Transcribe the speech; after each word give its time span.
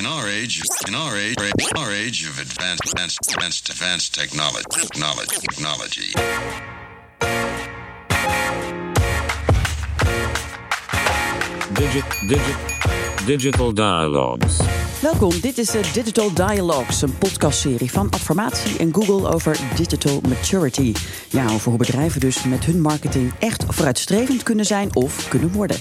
In 0.00 0.06
our 0.06 0.26
age, 0.26 0.62
in 0.88 0.94
our 0.94 1.14
age, 1.14 1.36
our 1.76 1.92
age 1.92 2.26
of 2.26 2.38
advanced, 2.38 2.86
advanced, 2.86 3.18
advanced, 3.28 3.68
advanced 3.68 4.14
technology, 4.14 4.64
technology, 4.72 5.36
technology. 5.50 6.12
Digit, 11.74 12.04
digit, 12.26 13.26
digital 13.26 13.72
dialogues. 13.72 14.89
Welkom, 15.02 15.40
dit 15.40 15.58
is 15.58 15.70
de 15.70 15.90
Digital 15.92 16.34
Dialogues, 16.34 17.02
een 17.02 17.18
podcastserie 17.18 17.90
van 17.90 18.10
Adformatie 18.10 18.78
en 18.78 18.94
Google 18.94 19.32
over 19.32 19.58
digital 19.76 20.20
maturity. 20.28 20.94
Ja, 21.28 21.44
over 21.44 21.68
hoe 21.68 21.78
bedrijven 21.78 22.20
dus 22.20 22.44
met 22.44 22.64
hun 22.64 22.80
marketing 22.80 23.32
echt 23.38 23.64
vooruitstrevend 23.68 24.42
kunnen 24.42 24.64
zijn 24.64 24.96
of 24.96 25.28
kunnen 25.28 25.52
worden. 25.52 25.76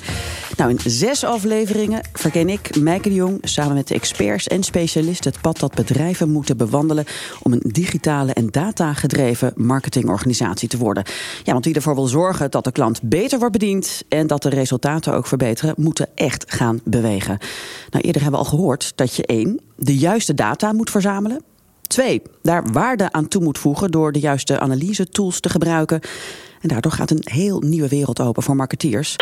Nou, 0.58 0.70
in 0.70 0.80
zes 0.86 1.24
afleveringen 1.24 2.02
verken 2.14 2.50
ik, 2.50 2.76
Meike 2.76 3.10
de 3.10 3.16
Jong, 3.16 3.38
samen 3.42 3.74
met 3.74 3.88
de 3.88 3.94
experts 3.94 4.48
en 4.48 4.64
specialisten 4.64 5.32
het 5.32 5.42
pad 5.42 5.60
dat 5.60 5.74
bedrijven 5.74 6.30
moeten 6.32 6.58
bewandelen 6.58 7.06
om 7.42 7.54
een 7.54 7.64
digitale 7.64 8.34
en 8.34 8.48
datagedreven 8.48 9.54
marketingorganisatie 9.56 10.68
te 10.68 10.78
worden. 10.78 11.04
Ja, 11.44 11.52
want 11.54 11.66
wie 11.66 11.76
ervoor 11.76 11.96
wil 11.96 12.08
zorgen 12.08 12.52
dat 12.52 12.64
de 12.64 12.72
klant 12.72 13.02
beter 13.02 13.40
wordt 13.40 13.54
bediend 13.54 14.04
en 14.10 14.28
dat 14.28 14.42
de 14.42 14.50
resultaten 14.50 15.14
ook 15.14 15.28
verbeteren, 15.28 15.74
moeten 15.78 16.08
echt 16.16 16.46
gaan 16.48 16.80
bewegen. 16.84 17.38
Nou, 17.90 18.04
eerder 18.04 18.22
hebben 18.22 18.40
we 18.40 18.46
al 18.46 18.52
gehoord 18.52 18.92
dat 18.96 19.09
je 19.16 19.26
één, 19.26 19.60
de 19.76 19.98
juiste 19.98 20.34
data 20.34 20.74
moet 20.74 20.90
verzamelen. 20.90 21.44
Twee, 21.82 22.22
daar 22.42 22.72
waarde 22.72 23.12
aan 23.12 23.28
toe 23.28 23.44
moet 23.44 23.58
voegen 23.58 23.92
door 23.92 24.12
de 24.12 24.20
juiste 24.20 24.60
analyse 24.60 25.10
tools 25.10 25.40
te 25.40 25.50
gebruiken. 25.50 26.02
En 26.62 26.68
daardoor 26.68 26.92
gaat 26.92 27.12
een 27.12 27.24
heel 27.24 27.60
nieuwe 27.60 27.88
wereld 27.88 28.20
open 28.20 28.44
voor 28.44 28.56
marketeers. 28.56 29.16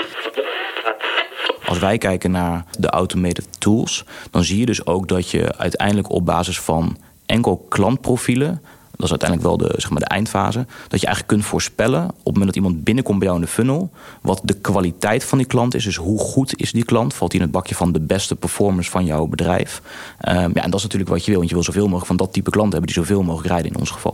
Als 1.66 1.80
wij 1.80 1.98
kijken 1.98 2.32
naar 2.32 2.66
de 2.80 2.90
automated 2.90 3.48
tools, 3.60 4.06
dan 4.32 4.44
zie 4.44 4.60
je 4.60 4.66
dus 4.66 4.86
ook 4.86 5.08
dat 5.08 5.30
je 5.30 5.58
uiteindelijk 5.58 6.12
op 6.12 6.26
basis 6.26 6.60
van 6.60 6.98
enkel 7.26 7.66
klantprofielen, 7.70 8.62
dat 8.98 9.06
is 9.06 9.10
uiteindelijk 9.10 9.50
wel 9.50 9.58
de, 9.58 9.74
zeg 9.78 9.90
maar 9.90 10.00
de 10.00 10.06
eindfase, 10.06 10.66
dat 10.88 11.00
je 11.00 11.06
eigenlijk 11.06 11.28
kunt 11.28 11.46
voorspellen 11.46 12.04
op 12.04 12.16
het 12.16 12.26
moment 12.26 12.46
dat 12.46 12.56
iemand 12.56 12.84
binnenkomt 12.84 13.20
bij 13.20 13.28
jou 13.28 13.40
in 13.40 13.46
de 13.46 13.52
funnel, 13.52 13.90
wat 14.22 14.42
de 14.44 14.54
kwaliteit 14.54 15.24
van 15.24 15.38
die 15.38 15.48
klant 15.48 15.76
is. 15.76 15.84
Dus 15.84 15.96
hoe 15.96 16.20
goed 16.20 16.60
is 16.60 16.72
die 16.72 16.86
klant? 16.86 17.14
Valt 17.14 17.32
hij 17.32 17.42
in 17.42 17.48
het 17.48 17.56
bakje 17.56 17.76
van 17.76 17.92
de 17.92 18.00
beste 18.00 18.36
performers 18.36 18.90
van 18.90 19.06
jouw 19.06 19.26
bedrijf? 19.26 19.82
Um, 20.30 20.34
ja, 20.34 20.64
en 20.64 20.70
dat 20.70 20.76
is 20.76 20.84
natuurlijk 20.84 21.12
wat 21.12 21.26
je 21.26 21.30
wil, 21.30 21.38
want 21.38 21.50
je 21.50 21.56
wil 21.56 21.64
zoveel 21.64 21.84
mogelijk 21.84 22.08
van 22.08 22.18
dat 22.18 22.34
type 22.34 22.50
klant 22.50 22.72
hebben 22.74 22.94
die 22.94 23.04
zoveel 23.04 23.24
mogelijk 23.24 23.48
rijden 23.48 23.72
in 23.72 23.80
ons 23.80 23.90
geval. 23.90 24.14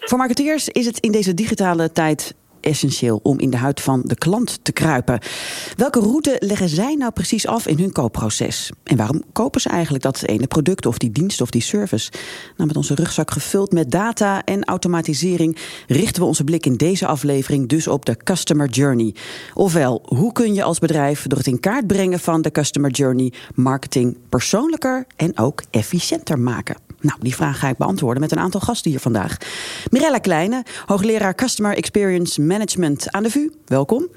Voor 0.00 0.18
marketeers 0.18 0.68
is 0.68 0.86
het 0.86 0.98
in 0.98 1.12
deze 1.12 1.34
digitale 1.34 1.92
tijd 1.92 2.34
essentieel 2.68 3.20
om 3.22 3.38
in 3.38 3.50
de 3.50 3.56
huid 3.56 3.80
van 3.80 4.02
de 4.04 4.14
klant 4.14 4.58
te 4.62 4.72
kruipen. 4.72 5.20
Welke 5.76 6.00
route 6.00 6.36
leggen 6.38 6.68
zij 6.68 6.94
nou 6.94 7.12
precies 7.12 7.46
af 7.46 7.66
in 7.66 7.78
hun 7.78 7.92
koopproces? 7.92 8.70
En 8.82 8.96
waarom 8.96 9.22
kopen 9.32 9.60
ze 9.60 9.68
eigenlijk 9.68 10.04
dat 10.04 10.22
ene 10.22 10.46
product 10.46 10.86
of 10.86 10.98
die 10.98 11.12
dienst 11.12 11.40
of 11.40 11.50
die 11.50 11.62
service? 11.62 12.10
Nou, 12.56 12.68
met 12.68 12.76
onze 12.76 12.94
rugzak 12.94 13.30
gevuld 13.30 13.72
met 13.72 13.90
data 13.90 14.44
en 14.44 14.64
automatisering 14.64 15.56
richten 15.86 16.22
we 16.22 16.28
onze 16.28 16.44
blik 16.44 16.66
in 16.66 16.76
deze 16.76 17.06
aflevering 17.06 17.68
dus 17.68 17.88
op 17.88 18.04
de 18.04 18.16
customer 18.16 18.68
journey. 18.68 19.14
Ofwel, 19.54 20.02
hoe 20.04 20.32
kun 20.32 20.54
je 20.54 20.62
als 20.62 20.78
bedrijf 20.78 21.26
door 21.26 21.38
het 21.38 21.46
in 21.46 21.60
kaart 21.60 21.86
brengen 21.86 22.18
van 22.18 22.42
de 22.42 22.50
customer 22.50 22.90
journey 22.90 23.32
marketing 23.54 24.16
persoonlijker 24.28 25.06
en 25.16 25.38
ook 25.38 25.62
efficiënter 25.70 26.38
maken? 26.38 26.87
Nou, 27.00 27.18
die 27.20 27.34
vraag 27.34 27.58
ga 27.58 27.68
ik 27.68 27.76
beantwoorden 27.76 28.22
met 28.22 28.32
een 28.32 28.38
aantal 28.38 28.60
gasten 28.60 28.90
hier 28.90 29.00
vandaag. 29.00 29.36
Mirella 29.90 30.18
Kleine, 30.18 30.62
hoogleraar 30.86 31.34
Customer 31.34 31.76
Experience 31.76 32.40
Management 32.40 33.12
aan 33.12 33.22
de 33.22 33.30
VU. 33.30 33.50
Welkom. 33.66 34.08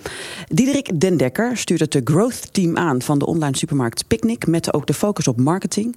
Diederik 0.47 0.99
Dendekker 0.99 1.57
stuurt 1.57 1.79
het 1.79 1.91
de 1.91 2.01
Growth 2.03 2.53
Team 2.53 2.77
aan 2.77 3.01
van 3.01 3.19
de 3.19 3.25
online 3.25 3.57
supermarkt 3.57 4.07
Picnic... 4.07 4.47
met 4.47 4.73
ook 4.73 4.87
de 4.87 4.93
focus 4.93 5.27
op 5.27 5.39
marketing. 5.39 5.95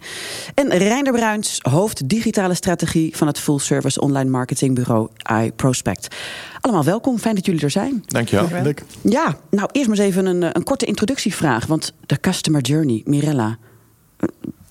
En 0.54 0.68
Reinder 0.68 1.12
Bruins, 1.12 1.58
hoofd 1.62 2.08
digitale 2.08 2.54
strategie... 2.54 3.16
van 3.16 3.26
het 3.26 3.38
full-service 3.38 4.00
online 4.00 4.30
marketingbureau 4.30 5.08
iProspect. 5.42 6.16
Allemaal 6.60 6.84
welkom, 6.84 7.18
fijn 7.18 7.34
dat 7.34 7.46
jullie 7.46 7.62
er 7.62 7.70
zijn. 7.70 8.02
Dankjewel. 8.06 8.48
Dankjewel. 8.48 8.84
Ja, 9.02 9.36
nou 9.50 9.68
eerst 9.72 9.88
maar 9.88 9.98
eens 9.98 10.06
even 10.06 10.26
een, 10.26 10.56
een 10.56 10.64
korte 10.64 10.86
introductievraag. 10.86 11.66
Want 11.66 11.92
de 12.06 12.20
customer 12.20 12.60
journey, 12.60 13.02
Mirella 13.04 13.58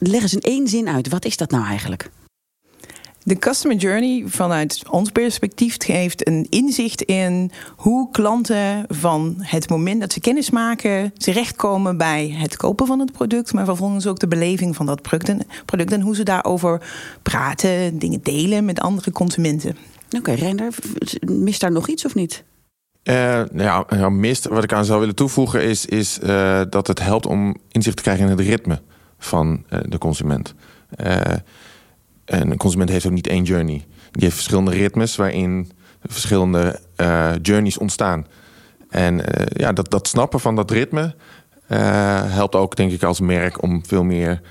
leg 0.07 0.21
eens 0.21 0.33
in 0.33 0.41
één 0.41 0.67
zin 0.67 0.89
uit. 0.89 1.09
Wat 1.09 1.25
is 1.25 1.37
dat 1.37 1.51
nou 1.51 1.65
eigenlijk? 1.65 2.09
De 3.25 3.37
customer 3.37 3.77
journey 3.77 4.23
vanuit 4.27 4.83
ons 4.89 5.09
perspectief 5.09 5.75
geeft 5.77 6.27
een 6.27 6.47
inzicht 6.49 7.01
in 7.01 7.51
hoe 7.75 8.11
klanten 8.11 8.85
van 8.87 9.35
het 9.39 9.69
moment 9.69 10.01
dat 10.01 10.13
ze 10.13 10.19
kennis 10.19 10.49
maken 10.49 11.13
terechtkomen 11.17 11.97
bij 11.97 12.35
het 12.37 12.57
kopen 12.57 12.87
van 12.87 12.99
het 12.99 13.11
product, 13.11 13.53
maar 13.53 13.65
vervolgens 13.65 14.07
ook 14.07 14.19
de 14.19 14.27
beleving 14.27 14.75
van 14.75 14.85
dat 14.85 15.01
product 15.01 15.91
en, 15.91 16.01
hoe 16.01 16.15
ze 16.15 16.23
daarover 16.23 16.81
praten, 17.21 17.99
dingen 17.99 18.19
delen 18.23 18.65
met 18.65 18.79
andere 18.79 19.11
consumenten. 19.11 19.77
Oké, 20.05 20.17
okay, 20.17 20.35
Reinder, 20.35 20.73
mist 21.25 21.61
daar 21.61 21.71
nog 21.71 21.87
iets 21.87 22.05
of 22.05 22.15
niet? 22.15 22.43
Uh, 23.03 23.41
nou 23.51 23.85
ja, 23.89 24.09
mist, 24.09 24.47
wat 24.47 24.63
ik 24.63 24.73
aan 24.73 24.85
zou 24.85 24.99
willen 24.99 25.15
toevoegen 25.15 25.63
is, 25.63 25.85
is 25.85 26.19
uh, 26.23 26.61
dat 26.69 26.87
het 26.87 26.99
helpt 26.99 27.25
om 27.25 27.55
inzicht 27.71 27.95
te 27.95 28.03
krijgen 28.03 28.25
in 28.25 28.31
het 28.31 28.39
ritme 28.39 28.81
van 29.25 29.63
uh, 29.69 29.79
de 29.85 29.97
consument. 29.97 30.53
En 32.25 32.51
een 32.51 32.57
consument 32.57 32.89
heeft 32.89 33.05
ook 33.05 33.11
niet 33.11 33.27
één 33.27 33.43
journey. 33.43 33.85
Die 34.11 34.23
heeft 34.23 34.35
verschillende 34.35 34.71
ritmes 34.71 35.15
waarin 35.15 35.71
verschillende 36.03 36.79
uh, 36.97 37.31
journeys 37.41 37.77
ontstaan. 37.77 38.27
En 38.89 39.21
ja, 39.47 39.73
dat, 39.73 39.91
dat 39.91 40.07
snappen 40.07 40.39
van 40.39 40.55
dat 40.55 40.71
ritme 40.71 41.15
helpt 42.27 42.55
ook, 42.55 42.75
denk 42.75 42.91
ik, 42.91 43.03
als 43.03 43.19
merk 43.19 43.61
om 43.61 43.85
veel 43.85 44.03
meer 44.03 44.41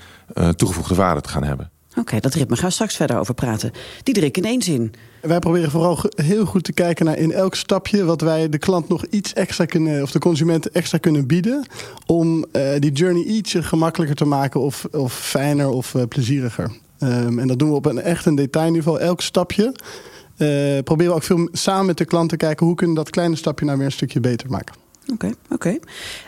toegevoegde 0.55 0.95
waarde 0.95 1.21
te 1.21 1.29
gaan 1.29 1.43
hebben. 1.43 1.71
Oké, 1.97 2.19
dat 2.19 2.33
ritme 2.33 2.55
gaan 2.55 2.67
we 2.67 2.73
straks 2.73 2.95
verder 2.95 3.19
over 3.19 3.33
praten. 3.33 3.71
Diederik, 4.03 4.37
in 4.37 4.45
één 4.45 4.61
zin. 4.61 4.93
Wij 5.21 5.39
proberen 5.39 5.71
vooral 5.71 5.99
heel 6.15 6.45
goed 6.45 6.63
te 6.63 6.73
kijken 6.73 7.05
naar 7.05 7.17
in 7.17 7.31
elk 7.31 7.55
stapje 7.55 8.05
wat 8.05 8.21
wij 8.21 8.49
de 8.49 8.57
klant 8.57 8.87
nog 8.87 9.05
iets 9.05 9.33
extra 9.33 9.65
kunnen, 9.65 10.01
of 10.01 10.11
de 10.11 10.19
consument 10.19 10.69
extra 10.69 10.97
kunnen 10.97 11.27
bieden. 11.27 11.65
Om 12.05 12.45
die 12.79 12.91
journey 12.91 13.23
ietsje 13.23 13.63
gemakkelijker 13.63 14.15
te 14.15 14.25
maken, 14.25 14.59
of, 14.59 14.87
of 14.91 15.13
fijner 15.13 15.69
of 15.69 15.95
plezieriger. 16.09 16.71
Um, 16.99 17.39
en 17.39 17.47
dat 17.47 17.59
doen 17.59 17.69
we 17.69 17.75
op 17.75 17.85
een 17.85 18.01
echt 18.01 18.25
een 18.25 18.35
detailniveau. 18.35 18.99
Elk 18.99 19.21
stapje 19.21 19.63
uh, 19.63 20.83
proberen 20.83 21.11
we 21.11 21.17
ook 21.17 21.23
veel 21.23 21.49
samen 21.51 21.85
met 21.85 21.97
de 21.97 22.05
klant 22.05 22.29
te 22.29 22.37
kijken... 22.37 22.65
hoe 22.65 22.75
kunnen 22.75 22.95
we 22.95 23.01
dat 23.01 23.11
kleine 23.11 23.35
stapje 23.35 23.65
nou 23.65 23.77
weer 23.77 23.85
een 23.85 23.91
stukje 23.91 24.19
beter 24.19 24.49
maken. 24.49 24.75
Oké, 25.11 25.31
oké. 25.49 25.79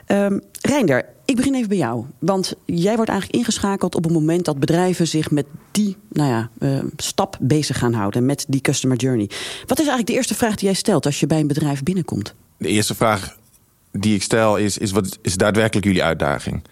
Okay. 0.07 0.25
Um, 0.25 0.41
Reinder, 0.61 1.05
ik 1.25 1.35
begin 1.35 1.55
even 1.55 1.69
bij 1.69 1.77
jou. 1.77 2.05
Want 2.19 2.53
jij 2.65 2.95
wordt 2.95 3.11
eigenlijk 3.11 3.39
ingeschakeld 3.39 3.95
op 3.95 4.03
het 4.03 4.13
moment 4.13 4.45
dat 4.45 4.59
bedrijven 4.59 5.07
zich 5.07 5.31
met 5.31 5.45
die 5.71 5.97
nou 6.09 6.29
ja, 6.29 6.49
uh, 6.59 6.83
stap 6.97 7.37
bezig 7.39 7.77
gaan 7.77 7.93
houden. 7.93 8.25
Met 8.25 8.45
die 8.47 8.61
customer 8.61 8.97
journey. 8.97 9.29
Wat 9.59 9.79
is 9.79 9.87
eigenlijk 9.87 10.07
de 10.07 10.13
eerste 10.13 10.35
vraag 10.35 10.55
die 10.55 10.65
jij 10.65 10.73
stelt 10.73 11.05
als 11.05 11.19
je 11.19 11.27
bij 11.27 11.39
een 11.39 11.47
bedrijf 11.47 11.83
binnenkomt? 11.83 12.33
De 12.57 12.67
eerste 12.67 12.95
vraag 12.95 13.37
die 13.91 14.15
ik 14.15 14.23
stel 14.23 14.57
is, 14.57 14.77
is 14.77 14.91
wat 14.91 15.17
is 15.21 15.35
daadwerkelijk 15.35 15.85
jullie 15.85 16.03
uitdaging? 16.03 16.63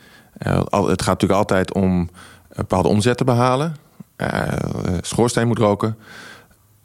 Uh, 0.48 0.58
het 0.66 1.02
gaat 1.02 1.22
natuurlijk 1.22 1.40
altijd 1.40 1.74
om 1.74 1.84
een 1.84 2.10
bepaalde 2.56 2.88
omzet 2.88 3.18
te 3.18 3.24
behalen. 3.24 3.76
Uh, 4.18 4.48
schoorsteen 5.02 5.48
moet 5.48 5.58
roken. 5.58 5.98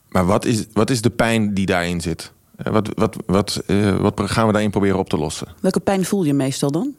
Maar 0.09 0.27
wat 0.27 0.45
is, 0.45 0.67
wat 0.73 0.91
is 0.91 1.01
de 1.01 1.11
pijn 1.11 1.55
die 1.55 1.67
daarin 1.67 2.01
zit? 2.01 2.33
Uh, 2.67 2.73
wat, 2.73 2.89
wat, 2.95 3.17
wat, 3.27 3.63
uh, 3.67 3.97
wat 3.97 4.21
gaan 4.25 4.47
we 4.47 4.53
daarin 4.53 4.71
proberen 4.71 4.99
op 4.99 5.09
te 5.09 5.19
lossen? 5.19 5.49
Welke 5.61 5.81
pijn 5.81 6.05
voel 6.05 6.25
je 6.25 6.35
meestal 6.35 6.71
dan? 6.71 6.95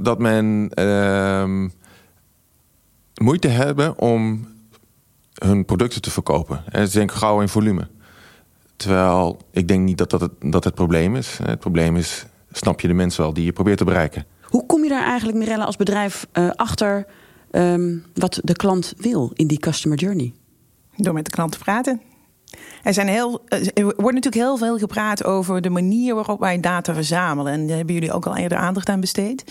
dat 0.00 0.18
men 0.18 0.70
ehm, 0.74 1.68
moeite 3.14 3.48
hebben 3.48 3.98
om 3.98 4.48
hun 5.34 5.64
producten 5.64 6.02
te 6.02 6.10
verkopen. 6.10 6.64
En 6.68 6.88
ze 6.88 6.98
denken 6.98 7.16
gauw 7.16 7.40
in 7.40 7.48
volume. 7.48 7.88
Terwijl 8.76 9.40
ik 9.50 9.68
denk 9.68 9.84
niet 9.84 9.98
dat 9.98 10.10
dat 10.10 10.20
het, 10.20 10.32
dat 10.40 10.64
het 10.64 10.74
probleem 10.74 11.16
is. 11.16 11.38
Het 11.42 11.58
probleem 11.58 11.96
is, 11.96 12.26
snap 12.52 12.80
je 12.80 12.88
de 12.88 12.94
mensen 12.94 13.22
wel 13.22 13.32
die 13.32 13.44
je 13.44 13.52
probeert 13.52 13.78
te 13.78 13.84
bereiken. 13.84 14.26
Hoe 14.42 14.66
kom 14.66 14.82
je 14.82 14.88
daar 14.88 15.04
eigenlijk, 15.04 15.38
Mirella, 15.38 15.64
als 15.64 15.76
bedrijf 15.76 16.26
achter 16.54 17.06
um, 17.50 18.04
wat 18.14 18.40
de 18.44 18.56
klant 18.56 18.94
wil 18.96 19.30
in 19.34 19.46
die 19.46 19.58
customer 19.58 19.98
journey? 19.98 20.32
Door 20.96 21.14
met 21.14 21.24
de 21.24 21.30
klant 21.30 21.52
te 21.52 21.58
praten. 21.58 22.00
Er, 22.82 22.94
zijn 22.94 23.08
heel, 23.08 23.42
er 23.48 23.84
wordt 23.84 23.96
natuurlijk 23.96 24.34
heel 24.34 24.56
veel 24.56 24.78
gepraat 24.78 25.24
over 25.24 25.60
de 25.60 25.70
manier 25.70 26.14
waarop 26.14 26.40
wij 26.40 26.60
data 26.60 26.94
verzamelen. 26.94 27.52
En 27.52 27.66
daar 27.66 27.76
hebben 27.76 27.94
jullie 27.94 28.12
ook 28.12 28.26
al 28.26 28.36
eerder 28.36 28.58
aandacht 28.58 28.88
aan 28.88 29.00
besteed. 29.00 29.44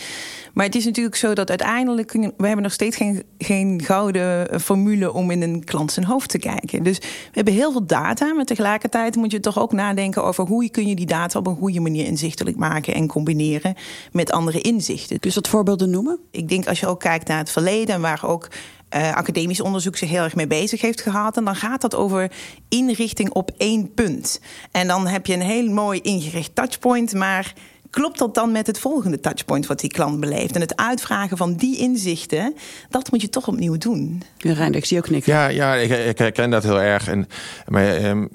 Maar 0.54 0.66
het 0.66 0.76
is 0.76 0.86
natuurlijk 0.86 1.16
zo 1.16 1.34
dat 1.34 1.50
uiteindelijk... 1.50 2.12
we 2.12 2.46
hebben 2.46 2.62
nog 2.62 2.72
steeds 2.72 2.98
geen, 2.98 3.24
geen 3.38 3.82
gouden 3.84 4.60
formule 4.62 5.14
om 5.14 5.32
in 5.32 5.42
een 5.42 5.64
klant 5.64 5.92
zijn 5.92 6.06
hoofd 6.06 6.30
te 6.30 6.40
kijken. 6.40 6.84
Dus 6.84 6.98
we 6.98 7.32
hebben 7.32 7.54
heel 7.54 7.72
veel 7.72 7.86
data. 7.86 8.34
Maar 8.34 8.46
tegelijkertijd 8.46 9.16
moet 9.16 9.32
je 9.32 9.40
toch 9.40 9.60
ook 9.60 9.72
nadenken 9.72 10.24
over... 10.24 10.46
hoe 10.46 10.70
kun 10.70 10.88
je 10.88 10.96
die 10.96 11.06
data 11.06 11.40
op 11.40 11.48
een 11.48 11.56
goede 11.56 11.80
manier 11.80 12.06
inzichtelijk 12.06 12.58
maken... 12.58 12.94
en 12.94 13.08
combineren 13.08 13.76
met 14.12 14.32
andere 14.32 14.62
inzichten. 14.62 15.18
Dus 15.20 15.34
dat 15.34 15.48
voorbeelden 15.48 15.90
noemen? 15.90 16.20
Ik 16.32 16.50
denk 16.50 16.68
als 16.68 16.80
je 16.80 16.88
ook 16.88 17.00
kijkt 17.00 17.28
naar 17.28 17.38
het 17.38 17.50
verleden... 17.50 18.02
waar 18.02 18.22
ook 18.26 18.48
uh, 18.96 19.16
academisch 19.16 19.62
onderzoek 19.62 19.98
zich 19.98 20.10
heel 20.10 20.24
erg 20.24 20.36
mee 20.36 20.48
bezig 20.48 20.82
heeft 20.82 21.02
gehad. 21.02 21.38
En 21.38 21.46
dan 21.46 21.56
gaat 21.56 21.82
dat 21.82 21.96
over 21.96 22.32
inrichting 22.70 23.30
op 23.30 23.52
één 23.58 23.94
punt. 23.94 24.42
En 24.72 24.88
dan 24.88 25.08
heb 25.08 25.26
je 25.26 25.34
een 25.34 25.42
heel 25.42 25.70
mooi 25.70 26.00
ingericht 26.02 26.56
touchpoint, 26.56 27.14
maar 27.14 27.54
klopt 27.90 28.20
dat 28.20 28.36
dan 28.36 28.52
met 28.52 28.68
het 28.68 28.80
volgende 28.80 29.20
touchpoint 29.20 29.68
wat 29.68 29.80
die 29.80 29.90
klant 29.90 30.20
beleeft? 30.20 30.56
En 30.56 30.62
het 30.62 30.76
uitvragen 30.76 31.38
van 31.38 31.54
die 31.54 31.78
inzichten, 31.78 32.56
dat 32.90 33.12
moet 33.12 33.22
je 33.22 33.30
toch 33.30 33.48
opnieuw 33.48 33.78
doen. 33.78 34.24
Ja, 34.38 34.54
Reinder, 34.54 34.80
ik 34.80 34.86
zie 34.86 34.98
ook 34.98 35.04
knikken. 35.04 35.34
Ja, 35.34 35.48
ja 35.48 35.76
ik, 35.76 35.90
ik 35.90 36.18
herken 36.18 36.50
dat 36.50 36.64
heel 36.64 36.82
erg. 36.82 37.08
En, 37.08 37.28
maar 37.68 37.96
ehm, 37.96 38.26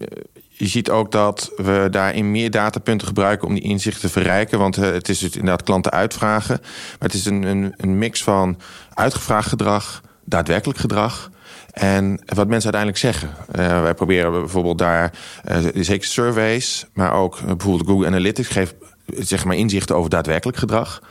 je 0.49 0.67
ziet 0.67 0.91
ook 0.91 1.13
dat 1.13 1.53
we 1.57 1.89
daarin 1.91 2.31
meer 2.31 2.51
datapunten 2.51 3.07
gebruiken 3.07 3.49
om 3.49 3.55
die 3.55 3.63
inzichten 3.63 4.01
te 4.01 4.09
verrijken. 4.09 4.59
Want 4.59 4.77
eh, 4.77 4.91
het 4.91 5.09
is 5.09 5.19
dus 5.19 5.31
inderdaad 5.31 5.63
klanten 5.63 5.93
uitvragen. 5.93 6.59
Maar 6.61 7.09
het 7.09 7.15
is 7.15 7.25
een, 7.25 7.43
een, 7.43 7.75
een 7.77 7.99
mix 7.99 8.23
van 8.23 8.59
uitgevraagd 8.95 9.49
gedrag, 9.49 10.03
daadwerkelijk 10.25 10.79
gedrag. 10.79 11.31
En 11.73 12.21
wat 12.25 12.49
mensen 12.49 12.73
uiteindelijk 12.73 12.97
zeggen. 12.97 13.29
Uh, 13.59 13.83
wij 13.83 13.95
proberen 13.95 14.33
bijvoorbeeld 14.33 14.79
daar 14.79 15.13
uh, 15.51 15.57
zeker 15.75 16.09
surveys, 16.09 16.87
maar 16.93 17.13
ook 17.13 17.39
uh, 17.39 17.47
bijvoorbeeld 17.47 17.89
Google 17.89 18.07
Analytics 18.07 18.49
geeft 18.49 18.75
zeg 19.07 19.45
maar 19.45 19.57
inzichten 19.57 19.97
over 19.97 20.11
daadwerkelijk 20.11 20.59
gedrag. 20.59 21.03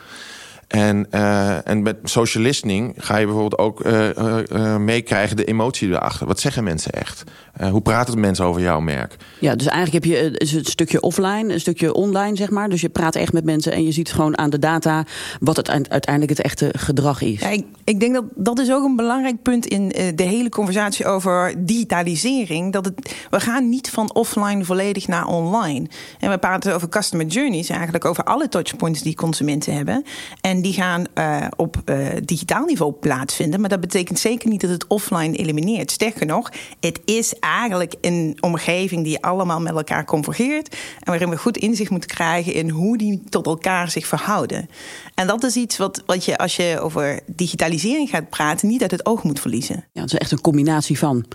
En, 0.71 1.07
uh, 1.12 1.68
en 1.68 1.81
met 1.81 1.97
social 2.03 2.44
listening 2.44 2.94
ga 2.97 3.18
je 3.18 3.25
bijvoorbeeld 3.25 3.57
ook 3.57 3.85
uh, 3.85 4.09
uh, 4.51 4.77
meekrijgen 4.77 5.35
de 5.35 5.45
emotie 5.45 5.89
erachter. 5.89 6.27
Wat 6.27 6.39
zeggen 6.39 6.63
mensen 6.63 6.91
echt? 6.91 7.23
hoe 7.71 7.81
praten 7.81 8.19
mensen 8.19 8.45
over 8.45 8.62
jouw 8.62 8.79
merk? 8.79 9.15
Ja, 9.39 9.56
dus 9.56 9.68
eigenlijk 9.68 10.06
heb 10.06 10.13
je 10.13 10.41
een 10.41 10.65
stukje 10.65 11.01
offline, 11.01 11.53
een 11.53 11.59
stukje 11.59 11.94
online, 11.94 12.35
zeg 12.35 12.50
maar. 12.50 12.69
Dus 12.69 12.81
je 12.81 12.89
praat 12.89 13.15
echt 13.15 13.33
met 13.33 13.44
mensen 13.44 13.71
en 13.71 13.83
je 13.83 13.91
ziet 13.91 14.12
gewoon 14.12 14.38
aan 14.38 14.50
de 14.50 14.59
data 14.59 15.06
wat 15.39 15.56
het 15.56 15.69
uiteindelijk 15.69 16.29
het 16.38 16.41
echte 16.41 16.69
gedrag 16.77 17.21
is. 17.21 17.39
Ja, 17.39 17.50
ik, 17.50 17.65
ik 17.83 18.00
denk 18.00 18.13
dat 18.13 18.24
dat 18.35 18.59
is 18.59 18.71
ook 18.71 18.83
een 18.83 18.95
belangrijk 18.95 19.41
punt 19.41 19.65
in 19.65 19.88
de 20.15 20.24
hele 20.24 20.50
conversatie 20.50 21.06
over 21.06 21.53
digitalisering. 21.65 22.74
Dat 22.74 22.85
het, 22.85 23.15
we 23.29 23.39
gaan 23.39 23.69
niet 23.69 23.89
van 23.89 24.13
offline 24.13 24.65
volledig 24.65 25.07
naar 25.07 25.25
online. 25.25 25.88
En 26.19 26.29
we 26.29 26.38
praten 26.38 26.75
over 26.75 26.89
customer 26.89 27.25
journeys, 27.25 27.69
eigenlijk 27.69 28.06
over 28.06 28.24
alle 28.24 28.50
touchpoints 28.50 29.01
die 29.01 29.15
consumenten 29.15 29.74
hebben. 29.74 30.03
En 30.41 30.60
die 30.61 30.73
gaan 30.73 31.05
uh, 31.15 31.47
op 31.55 31.81
uh, 31.85 32.07
digitaal 32.25 32.65
niveau 32.65 32.91
plaatsvinden. 32.91 33.59
Maar 33.59 33.69
dat 33.69 33.81
betekent 33.81 34.19
zeker 34.19 34.49
niet 34.49 34.61
dat 34.61 34.69
het 34.69 34.87
offline 34.87 35.35
elimineert. 35.35 35.91
Sterker 35.91 36.25
nog, 36.25 36.51
het 36.79 36.99
is 37.05 37.33
eigenlijk 37.39 37.93
een 38.01 38.37
omgeving 38.39 39.03
die 39.03 39.23
allemaal 39.23 39.61
met 39.61 39.75
elkaar 39.75 40.05
convergeert. 40.05 40.75
En 40.99 41.05
waarin 41.05 41.29
we 41.29 41.37
goed 41.37 41.57
inzicht 41.57 41.89
moeten 41.89 42.09
krijgen 42.09 42.53
in 42.53 42.69
hoe 42.69 42.97
die 42.97 43.23
tot 43.29 43.45
elkaar 43.45 43.91
zich 43.91 44.07
verhouden. 44.07 44.69
En 45.15 45.27
dat 45.27 45.43
is 45.43 45.55
iets 45.55 45.77
wat, 45.77 46.03
wat 46.05 46.25
je 46.25 46.37
als 46.37 46.55
je 46.55 46.79
over 46.79 47.19
digitalisering 47.25 48.09
gaat 48.09 48.29
praten, 48.29 48.67
niet 48.67 48.81
uit 48.81 48.91
het 48.91 49.05
oog 49.05 49.23
moet 49.23 49.39
verliezen. 49.39 49.85
Ja, 49.91 50.01
het 50.01 50.13
is 50.13 50.19
echt 50.19 50.31
een 50.31 50.41
combinatie 50.41 50.97
van. 50.97 51.25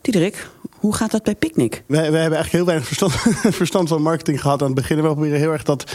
Diederik, 0.00 0.48
hoe 0.70 0.94
gaat 0.94 1.10
dat 1.10 1.22
bij 1.22 1.34
Picnic? 1.34 1.82
Wij, 1.86 2.10
wij 2.10 2.20
hebben 2.20 2.38
eigenlijk 2.38 2.52
heel 2.52 2.64
weinig 2.64 2.86
verstand, 2.86 3.12
verstand 3.62 3.88
van 3.88 4.02
marketing 4.02 4.40
gehad 4.40 4.60
aan 4.60 4.66
het 4.66 4.76
begin. 4.76 4.96
We 4.96 5.02
proberen 5.02 5.38
heel 5.38 5.52
erg 5.52 5.62
dat 5.62 5.92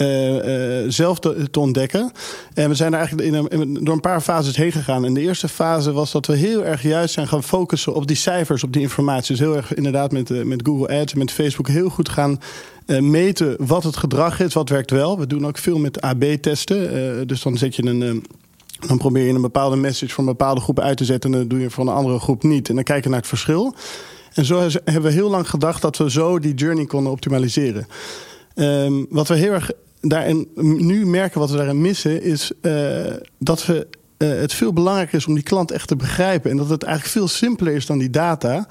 uh, 0.00 0.82
uh, 0.82 0.84
zelf 0.88 1.18
te, 1.18 1.48
ontdekken. 1.58 2.12
En 2.54 2.68
we 2.68 2.74
zijn 2.74 2.92
er 2.92 2.98
eigenlijk 2.98 3.28
in 3.28 3.60
een, 3.60 3.84
door 3.84 3.94
een 3.94 4.00
paar 4.00 4.20
fases 4.20 4.56
heen 4.56 4.72
gegaan. 4.72 5.04
En 5.04 5.14
de 5.14 5.20
eerste 5.20 5.48
fase 5.48 5.92
was 5.92 6.12
dat 6.12 6.26
we 6.26 6.36
heel 6.36 6.64
erg 6.64 6.82
juist 6.82 7.14
zijn 7.14 7.28
gaan 7.28 7.42
focussen 7.42 7.94
op 7.94 8.06
die 8.06 8.16
cijfers, 8.16 8.64
op 8.64 8.72
die 8.72 8.82
informatie. 8.82 9.36
Dus 9.36 9.46
heel 9.46 9.56
erg 9.56 9.74
inderdaad 9.74 10.12
met, 10.12 10.30
uh, 10.30 10.44
met 10.44 10.60
Google 10.64 11.00
Ads 11.00 11.12
en 11.12 11.18
met 11.18 11.30
Facebook 11.30 11.68
heel 11.68 11.88
goed 11.88 12.08
gaan 12.08 12.40
meten 12.86 13.56
wat 13.58 13.82
het 13.82 13.96
gedrag 13.96 14.40
is, 14.40 14.54
wat 14.54 14.68
werkt 14.68 14.90
wel. 14.90 15.18
We 15.18 15.26
doen 15.26 15.46
ook 15.46 15.58
veel 15.58 15.78
met 15.78 16.00
AB-testen. 16.00 17.26
dus 17.26 17.42
dan 17.42 17.56
zet 17.56 17.76
je 17.76 17.86
een. 17.86 18.24
dan 18.86 18.98
probeer 18.98 19.26
je 19.26 19.32
een 19.32 19.40
bepaalde 19.40 19.76
message 19.76 20.12
voor 20.12 20.24
een 20.24 20.30
bepaalde 20.30 20.60
groep 20.60 20.80
uit 20.80 20.96
te 20.96 21.04
zetten. 21.04 21.32
En 21.32 21.38
dan 21.38 21.48
doe 21.48 21.60
je 21.60 21.70
voor 21.70 21.86
een 21.86 21.94
andere 21.94 22.18
groep 22.18 22.42
niet. 22.42 22.68
En 22.68 22.74
dan 22.74 22.84
kijk 22.84 23.02
je 23.02 23.08
naar 23.08 23.18
het 23.18 23.28
verschil. 23.28 23.74
En 24.34 24.44
zo 24.44 24.60
hebben 24.84 25.02
we 25.02 25.10
heel 25.10 25.30
lang 25.30 25.50
gedacht 25.50 25.82
dat 25.82 25.96
we 25.96 26.10
zo 26.10 26.38
die 26.38 26.54
journey 26.54 26.86
konden 26.86 27.12
optimaliseren. 27.12 27.86
Um, 28.54 29.06
wat 29.10 29.28
we 29.28 29.34
heel 29.34 29.52
erg 29.52 29.70
daarin 30.00 30.48
nu 30.54 31.06
merken 31.06 31.40
wat 31.40 31.50
we 31.50 31.56
daarin 31.56 31.80
missen, 31.80 32.22
is 32.22 32.52
uh, 32.62 33.14
dat 33.38 33.66
we, 33.66 33.86
uh, 34.18 34.28
het 34.28 34.52
veel 34.52 34.72
belangrijker 34.72 35.18
is 35.18 35.26
om 35.26 35.34
die 35.34 35.42
klant 35.42 35.70
echt 35.70 35.88
te 35.88 35.96
begrijpen. 35.96 36.50
En 36.50 36.56
dat 36.56 36.68
het 36.68 36.82
eigenlijk 36.82 37.14
veel 37.14 37.28
simpeler 37.28 37.74
is 37.74 37.86
dan 37.86 37.98
die 37.98 38.10
data. 38.10 38.66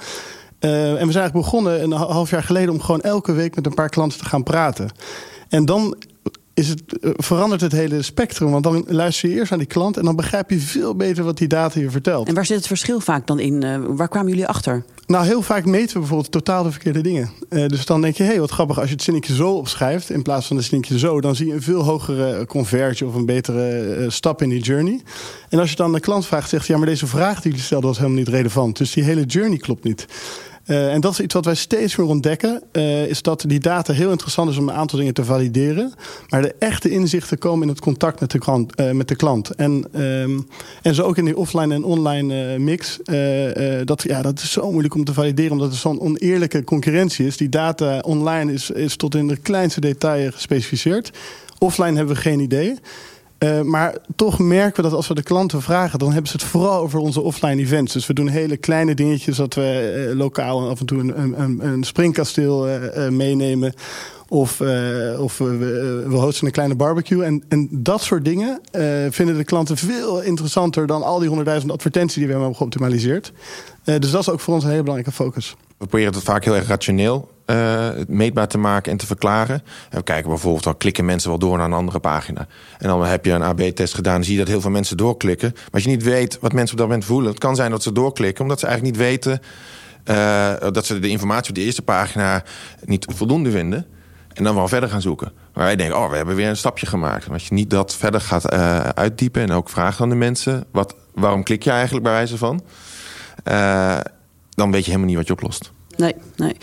Uh, 0.59 0.71
en 0.71 1.05
we 1.07 1.11
zijn 1.11 1.23
eigenlijk 1.23 1.33
begonnen 1.33 1.83
een 1.83 1.91
half 1.91 2.29
jaar 2.29 2.43
geleden 2.43 2.73
om 2.73 2.81
gewoon 2.81 3.01
elke 3.01 3.31
week 3.31 3.55
met 3.55 3.65
een 3.65 3.73
paar 3.73 3.89
klanten 3.89 4.19
te 4.19 4.25
gaan 4.25 4.43
praten. 4.43 4.89
En 5.49 5.65
dan 5.65 5.95
is 6.59 6.69
het, 6.69 6.81
verandert 7.01 7.61
het 7.61 7.71
hele 7.71 8.01
spectrum. 8.01 8.51
Want 8.51 8.63
dan 8.63 8.85
luister 8.87 9.29
je 9.29 9.35
eerst 9.35 9.49
naar 9.49 9.59
die 9.59 9.67
klant 9.67 9.97
en 9.97 10.05
dan 10.05 10.15
begrijp 10.15 10.49
je 10.49 10.59
veel 10.59 10.95
beter 10.95 11.23
wat 11.23 11.37
die 11.37 11.47
data 11.47 11.79
je 11.79 11.89
vertelt. 11.89 12.27
En 12.27 12.33
waar 12.33 12.45
zit 12.45 12.57
het 12.57 12.67
verschil 12.67 12.99
vaak 12.99 13.27
dan 13.27 13.39
in? 13.39 13.63
Uh, 13.63 13.77
waar 13.87 14.07
kwamen 14.07 14.29
jullie 14.29 14.47
achter? 14.47 14.83
Nou, 15.07 15.25
heel 15.25 15.41
vaak 15.41 15.65
meten 15.65 15.93
we 15.93 15.99
bijvoorbeeld 15.99 16.31
totaal 16.31 16.63
de 16.63 16.71
verkeerde 16.71 17.01
dingen. 17.01 17.29
Uh, 17.49 17.67
dus 17.67 17.85
dan 17.85 18.01
denk 18.01 18.15
je, 18.15 18.23
hé, 18.23 18.29
hey, 18.29 18.39
wat 18.39 18.51
grappig, 18.51 18.79
als 18.79 18.87
je 18.87 18.93
het 18.93 19.03
zinnetje 19.03 19.35
zo 19.35 19.51
opschrijft 19.51 20.09
in 20.09 20.21
plaats 20.21 20.47
van 20.47 20.57
het 20.57 20.65
zinnetje 20.65 20.99
zo, 20.99 21.21
dan 21.21 21.35
zie 21.35 21.47
je 21.47 21.53
een 21.53 21.61
veel 21.61 21.83
hogere 21.83 22.45
conversie 22.45 23.07
of 23.07 23.15
een 23.15 23.25
betere 23.25 23.97
uh, 23.99 24.09
stap 24.09 24.41
in 24.41 24.49
die 24.49 24.61
journey. 24.61 25.01
En 25.49 25.59
als 25.59 25.69
je 25.69 25.75
dan 25.75 25.93
de 25.93 25.99
klant 25.99 26.25
vraagt, 26.25 26.49
zegt 26.49 26.67
ja, 26.67 26.77
maar 26.77 26.87
deze 26.87 27.07
vraag 27.07 27.41
die 27.41 27.51
jullie 27.51 27.65
stelden 27.65 27.87
was 27.87 27.97
helemaal 27.97 28.19
niet 28.19 28.27
relevant. 28.27 28.77
Dus 28.77 28.93
die 28.93 29.03
hele 29.03 29.25
journey 29.25 29.57
klopt 29.57 29.83
niet. 29.83 30.05
Uh, 30.69 30.93
en 30.93 31.01
dat 31.01 31.11
is 31.11 31.19
iets 31.19 31.33
wat 31.33 31.45
wij 31.45 31.55
steeds 31.55 31.95
meer 31.95 32.07
ontdekken. 32.07 32.63
Uh, 32.71 33.05
is 33.05 33.21
dat 33.21 33.43
die 33.47 33.59
data 33.59 33.93
heel 33.93 34.11
interessant 34.11 34.49
is 34.49 34.57
om 34.57 34.69
een 34.69 34.75
aantal 34.75 34.97
dingen 34.97 35.13
te 35.13 35.23
valideren. 35.23 35.93
Maar 36.29 36.41
de 36.41 36.55
echte 36.59 36.89
inzichten 36.89 37.37
komen 37.37 37.61
in 37.61 37.67
het 37.67 37.79
contact 37.79 38.19
met 38.19 38.31
de, 38.31 38.39
klant, 38.39 38.79
uh, 38.79 38.91
met 38.91 39.07
de 39.07 39.15
klant. 39.15 39.49
En, 39.55 40.01
um, 40.01 40.47
en 40.81 40.95
zo 40.95 41.03
ook 41.03 41.17
in 41.17 41.25
die 41.25 41.37
offline 41.37 41.73
en 41.73 41.83
online 41.83 42.59
mix. 42.59 42.99
dat, 43.83 44.03
ja, 44.03 44.21
dat 44.21 44.39
is 44.39 44.51
zo 44.51 44.71
moeilijk 44.71 44.95
om 44.95 45.03
te 45.03 45.13
valideren. 45.13 45.51
Omdat 45.51 45.71
er 45.71 45.77
zo'n 45.77 46.01
oneerlijke 46.01 46.63
concurrentie 46.63 47.25
is. 47.25 47.37
Die 47.37 47.49
data 47.49 47.99
online 47.99 48.53
is, 48.53 48.69
is 48.69 48.95
tot 48.95 49.15
in 49.15 49.27
de 49.27 49.37
kleinste 49.37 49.81
detail 49.81 50.31
gespecificeerd. 50.31 51.11
Offline 51.57 51.97
hebben 51.97 52.15
we 52.15 52.21
geen 52.21 52.39
idee. 52.39 52.75
Uh, 53.39 53.61
maar 53.61 53.95
toch 54.15 54.39
merken 54.39 54.75
we 54.75 54.89
dat 54.89 54.97
als 54.97 55.07
we 55.07 55.13
de 55.13 55.23
klanten 55.23 55.61
vragen, 55.61 55.99
dan 55.99 56.11
hebben 56.11 56.31
ze 56.31 56.37
het 56.37 56.45
vooral 56.45 56.81
over 56.81 56.99
onze 56.99 57.21
offline 57.21 57.61
events. 57.61 57.93
Dus 57.93 58.07
we 58.07 58.13
doen 58.13 58.27
hele 58.27 58.57
kleine 58.57 58.95
dingetjes 58.95 59.37
dat 59.37 59.53
we 59.53 60.07
uh, 60.09 60.17
lokaal 60.17 60.69
af 60.69 60.79
en 60.79 60.85
toe 60.85 60.99
een, 60.99 61.39
een, 61.41 61.65
een 61.65 61.83
springkasteel 61.83 62.69
uh, 62.69 63.07
meenemen. 63.09 63.73
Of, 64.27 64.61
of 65.19 65.37
we, 65.37 65.57
we 66.07 66.15
hosten 66.15 66.45
een 66.45 66.51
kleine 66.51 66.75
barbecue. 66.75 67.23
En, 67.23 67.43
en 67.47 67.67
dat 67.71 68.01
soort 68.01 68.25
dingen 68.25 68.61
vinden 69.09 69.37
de 69.37 69.43
klanten 69.43 69.77
veel 69.77 70.21
interessanter 70.21 70.87
dan 70.87 71.03
al 71.03 71.17
die 71.17 71.27
honderdduizend 71.27 71.71
advertenties 71.71 72.17
die 72.17 72.25
we 72.27 72.31
hebben 72.31 72.55
geoptimaliseerd. 72.55 73.31
dus 73.83 74.11
dat 74.11 74.21
is 74.21 74.29
ook 74.29 74.39
voor 74.39 74.53
ons 74.53 74.63
een 74.63 74.69
hele 74.69 74.83
belangrijke 74.83 75.23
focus. 75.23 75.55
We 75.77 75.87
proberen 75.87 76.13
het 76.13 76.23
vaak 76.23 76.43
heel 76.43 76.55
erg 76.55 76.67
rationeel 76.67 77.29
uh, 77.49 77.89
meetbaar 78.07 78.47
te 78.47 78.57
maken 78.57 78.91
en 78.91 78.97
te 78.97 79.05
verklaren. 79.05 79.63
En 79.89 79.97
we 79.97 80.03
kijken 80.03 80.29
bijvoorbeeld, 80.29 80.63
dan 80.63 80.77
klikken 80.77 81.05
mensen 81.05 81.29
wel 81.29 81.39
door 81.39 81.57
naar 81.57 81.65
een 81.65 81.73
andere 81.73 81.99
pagina. 81.99 82.47
En 82.77 82.87
dan 82.87 83.05
heb 83.05 83.25
je 83.25 83.31
een 83.31 83.43
AB-test 83.43 83.93
gedaan, 83.93 84.23
zie 84.23 84.33
je 84.33 84.39
dat 84.39 84.47
heel 84.47 84.61
veel 84.61 84.71
mensen 84.71 84.97
doorklikken. 84.97 85.51
Maar 85.53 85.69
als 85.71 85.83
je 85.83 85.89
niet 85.89 86.03
weet 86.03 86.37
wat 86.41 86.53
mensen 86.53 86.71
op 86.71 86.77
dat 86.77 86.87
moment 86.87 87.05
voelen... 87.05 87.29
het 87.29 87.39
kan 87.39 87.55
zijn 87.55 87.71
dat 87.71 87.83
ze 87.83 87.91
doorklikken, 87.91 88.41
omdat 88.41 88.59
ze 88.59 88.67
eigenlijk 88.67 88.97
niet 88.97 89.05
weten... 89.05 89.41
Uh, 90.05 90.53
dat 90.71 90.85
ze 90.85 90.99
de 90.99 91.09
informatie 91.09 91.49
op 91.49 91.55
de 91.55 91.61
eerste 91.61 91.81
pagina 91.81 92.43
niet 92.85 93.05
voldoende 93.15 93.51
vinden... 93.51 93.85
en 94.33 94.43
dan 94.43 94.55
wel 94.55 94.67
verder 94.67 94.89
gaan 94.89 95.01
zoeken. 95.01 95.31
Maar 95.53 95.63
wij 95.63 95.75
denken, 95.75 95.97
oh, 95.97 96.09
we 96.09 96.15
hebben 96.15 96.35
weer 96.35 96.49
een 96.49 96.57
stapje 96.57 96.85
gemaakt. 96.85 97.25
Maar 97.25 97.33
als 97.33 97.47
je 97.47 97.53
niet 97.53 97.69
dat 97.69 97.95
verder 97.95 98.21
gaat 98.21 98.53
uh, 98.53 98.79
uitdiepen 98.79 99.41
en 99.41 99.51
ook 99.51 99.69
vraagt 99.69 100.01
aan 100.01 100.09
de 100.09 100.15
mensen... 100.15 100.63
Wat, 100.71 100.95
waarom 101.13 101.43
klik 101.43 101.63
je 101.63 101.71
eigenlijk 101.71 102.03
bij 102.03 102.13
wijze 102.13 102.37
van... 102.37 102.63
dan 104.49 104.71
weet 104.71 104.85
je 104.85 104.91
helemaal 104.91 105.07
niet 105.07 105.17
wat 105.17 105.27
je 105.27 105.33
oplost. 105.33 105.71
Nee, 105.99 106.15
nee. 106.35 106.55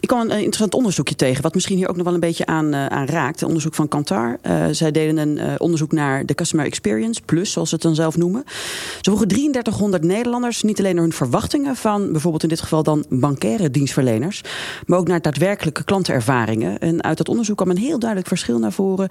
Ik 0.00 0.08
kwam 0.08 0.20
een 0.20 0.30
interessant 0.30 0.74
onderzoekje 0.74 1.14
tegen, 1.14 1.42
wat 1.42 1.54
misschien 1.54 1.76
hier 1.76 1.88
ook 1.88 1.96
nog 1.96 2.04
wel 2.04 2.14
een 2.14 2.20
beetje 2.20 2.46
aan, 2.46 2.74
uh, 2.74 2.86
aan 2.86 3.06
raakt. 3.06 3.40
Een 3.40 3.46
onderzoek 3.46 3.74
van 3.74 3.88
Kantar. 3.88 4.38
Uh, 4.46 4.64
zij 4.70 4.90
deden 4.90 5.16
een 5.16 5.60
onderzoek 5.60 5.92
naar 5.92 6.26
de 6.26 6.34
Customer 6.34 6.66
Experience 6.66 7.20
Plus, 7.24 7.52
zoals 7.52 7.68
ze 7.68 7.74
het 7.74 7.84
dan 7.84 7.94
zelf 7.94 8.16
noemen. 8.16 8.42
Ze 8.46 9.00
vroegen 9.02 9.28
3300 9.28 10.04
Nederlanders 10.04 10.62
niet 10.62 10.78
alleen 10.78 10.94
naar 10.94 11.04
hun 11.04 11.12
verwachtingen 11.12 11.76
van 11.76 12.12
bijvoorbeeld 12.12 12.42
in 12.42 12.48
dit 12.48 12.60
geval 12.60 12.82
dan 12.82 13.04
bankaire 13.08 13.70
dienstverleners, 13.70 14.42
maar 14.86 14.98
ook 14.98 15.08
naar 15.08 15.22
daadwerkelijke 15.22 15.84
klantenervaringen. 15.84 16.78
En 16.78 17.02
uit 17.02 17.16
dat 17.16 17.28
onderzoek 17.28 17.56
kwam 17.56 17.70
een 17.70 17.76
heel 17.76 17.98
duidelijk 17.98 18.28
verschil 18.28 18.58
naar 18.58 18.72
voren 18.72 19.08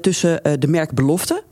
tussen 0.00 0.40
de 0.58 0.68
merkbelofte 0.68 1.42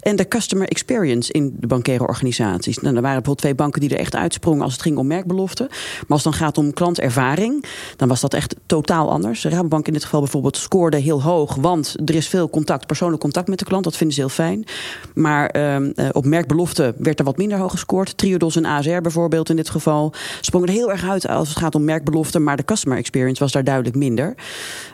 en 0.00 0.16
de 0.16 0.28
customer 0.28 0.68
experience 0.68 1.32
in 1.32 1.56
de 1.60 1.66
bankaire 1.66 2.06
organisaties. 2.06 2.78
Nou, 2.78 2.86
er 2.96 3.02
waren 3.02 3.02
bijvoorbeeld 3.02 3.38
twee 3.38 3.54
banken 3.54 3.80
die 3.80 3.90
er 3.90 3.98
echt 3.98 4.14
uitsprongen 4.14 4.62
als 4.62 4.72
het 4.72 4.82
ging 4.82 4.96
om 4.96 5.06
merkbeloften. 5.06 5.66
Maar 5.68 6.06
als 6.08 6.24
het 6.24 6.32
dan 6.32 6.42
gaat 6.42 6.58
om 6.58 6.72
klantervaring, 6.72 7.64
dan 7.96 8.08
was 8.08 8.20
dat 8.20 8.34
echt 8.34 8.56
totaal 8.66 9.10
anders. 9.10 9.40
De 9.40 9.48
Rabobank 9.48 9.86
in 9.86 9.92
dit 9.92 10.04
geval 10.04 10.20
bijvoorbeeld 10.20 10.56
scoorde 10.56 10.96
heel 10.96 11.22
hoog, 11.22 11.54
want 11.54 11.96
er 12.04 12.14
is 12.14 12.28
veel 12.28 12.50
contact, 12.50 12.86
persoonlijk 12.86 13.22
contact 13.22 13.48
met 13.48 13.58
de 13.58 13.64
klant. 13.64 13.84
Dat 13.84 13.96
vinden 13.96 14.16
ze 14.16 14.20
heel 14.20 14.30
fijn. 14.30 14.64
Maar 15.14 15.56
uh, 15.56 15.88
op 16.12 16.24
merkbelofte 16.24 16.94
werd 16.98 17.18
er 17.18 17.24
wat 17.24 17.36
minder 17.36 17.58
hoog 17.58 17.70
gescoord. 17.70 18.16
Triodos 18.16 18.56
en 18.56 18.64
ASR 18.64 19.00
bijvoorbeeld 19.00 19.50
in 19.50 19.56
dit 19.56 19.70
geval 19.70 20.12
sprongen 20.40 20.68
er 20.68 20.74
heel 20.74 20.90
erg 20.90 21.08
uit 21.08 21.28
als 21.28 21.48
het 21.48 21.58
gaat 21.58 21.74
om 21.74 21.84
merkbelofte. 21.84 22.38
Maar 22.38 22.56
de 22.56 22.64
customer 22.64 22.98
experience 22.98 23.42
was 23.42 23.52
daar 23.52 23.64
duidelijk 23.64 23.96
minder. 23.96 24.34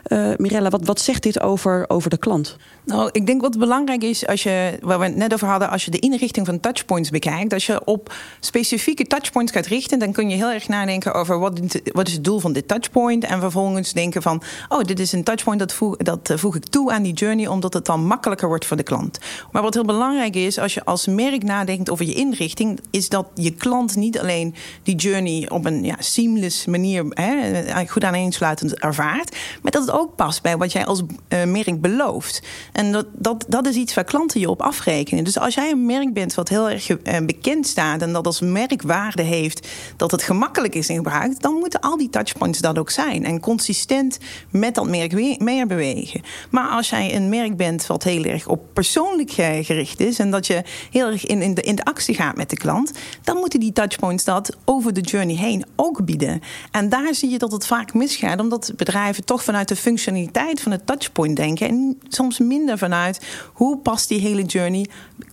Uh, 0.07 0.29
Mirella, 0.37 0.69
wat, 0.69 0.85
wat 0.85 0.99
zegt 0.99 1.23
dit 1.23 1.39
over, 1.39 1.85
over 1.87 2.09
de 2.09 2.17
klant? 2.17 2.57
Nou, 2.85 3.09
ik 3.11 3.25
denk 3.25 3.41
wat 3.41 3.57
belangrijk 3.57 4.03
is 4.03 4.27
als 4.27 4.43
je, 4.43 4.74
waar 4.81 4.99
we 4.99 5.05
het 5.05 5.15
net 5.15 5.33
over 5.33 5.47
hadden, 5.47 5.69
als 5.69 5.85
je 5.85 5.91
de 5.91 5.99
inrichting 5.99 6.45
van 6.45 6.59
touchpoints 6.59 7.09
bekijkt, 7.09 7.53
als 7.53 7.65
je 7.65 7.85
op 7.85 8.13
specifieke 8.39 9.03
touchpoints 9.03 9.51
gaat 9.51 9.65
richten, 9.65 9.99
dan 9.99 10.11
kun 10.11 10.29
je 10.29 10.35
heel 10.35 10.51
erg 10.51 10.67
nadenken 10.67 11.13
over 11.13 11.39
wat, 11.39 11.59
wat 11.83 12.07
is 12.07 12.13
het 12.13 12.23
doel 12.23 12.39
van 12.39 12.53
dit 12.53 12.67
touchpoint. 12.67 13.23
En 13.23 13.39
vervolgens 13.39 13.93
denken 13.93 14.21
van, 14.21 14.41
oh, 14.69 14.81
dit 14.81 14.99
is 14.99 15.11
een 15.11 15.23
touchpoint, 15.23 15.59
dat 15.59 15.73
voeg, 15.73 15.97
dat 15.97 16.29
eh, 16.29 16.37
voeg 16.37 16.55
ik 16.55 16.65
toe 16.65 16.91
aan 16.91 17.03
die 17.03 17.13
journey, 17.13 17.47
omdat 17.47 17.73
het 17.73 17.85
dan 17.85 18.05
makkelijker 18.05 18.47
wordt 18.47 18.65
voor 18.65 18.77
de 18.77 18.83
klant. 18.83 19.19
Maar 19.51 19.61
wat 19.61 19.73
heel 19.73 19.85
belangrijk 19.85 20.35
is, 20.35 20.59
als 20.59 20.73
je 20.73 20.85
als 20.85 21.07
merk 21.07 21.43
nadenkt 21.43 21.89
over 21.89 22.05
je 22.05 22.13
inrichting, 22.13 22.79
is 22.91 23.09
dat 23.09 23.27
je 23.33 23.51
klant 23.51 23.95
niet 23.95 24.19
alleen 24.19 24.55
die 24.83 24.95
journey 24.95 25.49
op 25.49 25.65
een 25.65 25.83
ja, 25.83 25.95
seamless 25.99 26.65
manier 26.65 27.05
hè, 27.09 27.87
goed 27.87 28.03
aaneensluitend 28.03 28.79
ervaart, 28.79 29.35
maar 29.61 29.71
dat 29.71 29.81
het 29.81 29.91
ook 29.91 30.15
past 30.15 30.41
bij 30.41 30.57
wat 30.57 30.71
jij 30.71 30.85
als 30.85 31.01
uh, 31.29 31.43
merk 31.43 31.81
belooft. 31.81 32.41
En 32.71 32.91
dat, 32.91 33.05
dat, 33.13 33.45
dat 33.47 33.67
is 33.67 33.75
iets 33.75 33.93
waar 33.93 34.03
klanten 34.03 34.39
je 34.39 34.49
op 34.49 34.61
afrekenen. 34.65 35.23
Dus 35.23 35.39
als 35.39 35.53
jij 35.53 35.71
een 35.71 35.85
merk 35.85 36.13
bent 36.13 36.33
wat 36.33 36.49
heel 36.49 36.69
erg 36.69 36.89
uh, 36.89 36.97
bekend 37.25 37.67
staat 37.67 38.01
en 38.01 38.13
dat 38.13 38.25
als 38.25 38.39
merkwaarde 38.39 39.21
heeft 39.21 39.67
dat 39.97 40.11
het 40.11 40.23
gemakkelijk 40.23 40.75
is 40.75 40.89
in 40.89 40.95
gebruik, 40.95 41.41
dan 41.41 41.53
moeten 41.53 41.79
al 41.79 41.97
die 41.97 42.09
touchpoints 42.09 42.59
dat 42.59 42.77
ook 42.77 42.89
zijn. 42.89 43.25
En 43.25 43.39
consistent 43.39 44.17
met 44.49 44.75
dat 44.75 44.87
merk 44.87 45.39
meer 45.39 45.67
bewegen. 45.67 46.21
Maar 46.49 46.69
als 46.69 46.89
jij 46.89 47.15
een 47.15 47.29
merk 47.29 47.57
bent 47.57 47.87
wat 47.87 48.03
heel 48.03 48.23
erg 48.23 48.47
op 48.47 48.61
persoonlijk 48.73 49.31
gericht 49.31 49.99
is 49.99 50.19
en 50.19 50.31
dat 50.31 50.47
je 50.47 50.63
heel 50.91 51.07
erg 51.07 51.25
in, 51.25 51.41
in, 51.41 51.53
de, 51.53 51.61
in 51.61 51.75
de 51.75 51.85
actie 51.85 52.15
gaat 52.15 52.35
met 52.35 52.49
de 52.49 52.57
klant, 52.57 52.91
dan 53.23 53.37
moeten 53.37 53.59
die 53.59 53.73
touchpoints 53.73 54.23
dat 54.23 54.55
over 54.65 54.93
de 54.93 55.01
journey 55.01 55.35
heen 55.35 55.65
ook 55.75 56.05
bieden. 56.05 56.41
En 56.71 56.89
daar 56.89 57.15
zie 57.15 57.29
je 57.29 57.37
dat 57.37 57.51
het 57.51 57.65
vaak 57.65 57.93
misgaat, 57.93 58.39
omdat 58.39 58.73
bedrijven 58.75 59.25
toch 59.25 59.43
vanuit 59.43 59.67
de 59.67 59.75
functionaliteit 59.75 60.61
van 60.61 60.71
het 60.71 60.85
touchpoint 60.85 61.35
denken 61.35 61.67
en 61.67 61.97
soms 62.07 62.39
minder 62.39 62.77
vanuit 62.77 63.21
hoe 63.53 63.77
past 63.77 64.07
die 64.07 64.19
hele 64.19 64.41
journey 64.41 64.53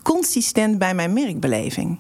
consistent 0.03 0.79
bij 0.79 0.95
mijn 0.95 1.13
merkbeleving. 1.13 1.99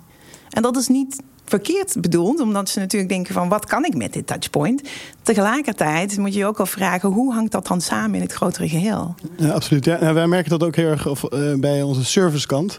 En 0.50 0.62
dat 0.62 0.76
is 0.76 0.88
niet 0.88 1.20
verkeerd 1.44 2.00
bedoeld, 2.00 2.40
omdat 2.40 2.68
ze 2.68 2.78
natuurlijk 2.78 3.12
denken 3.12 3.34
van 3.34 3.48
wat 3.48 3.66
kan 3.66 3.84
ik 3.84 3.96
met 3.96 4.12
dit 4.12 4.26
touchpoint. 4.26 4.82
Tegelijkertijd 5.22 6.18
moet 6.18 6.32
je 6.32 6.38
je 6.38 6.46
ook 6.46 6.60
al 6.60 6.66
vragen 6.66 7.08
hoe 7.08 7.32
hangt 7.34 7.52
dat 7.52 7.66
dan 7.66 7.80
samen 7.80 8.14
in 8.14 8.20
het 8.20 8.32
grotere 8.32 8.68
geheel. 8.68 9.14
Ja, 9.36 9.50
absoluut. 9.50 9.84
Ja, 9.84 9.98
nou, 10.00 10.14
wij 10.14 10.26
merken 10.26 10.50
dat 10.50 10.62
ook 10.62 10.76
heel 10.76 10.88
erg 10.88 11.06
uh, 11.06 11.54
bij 11.54 11.82
onze 11.82 12.04
servicekant. 12.04 12.78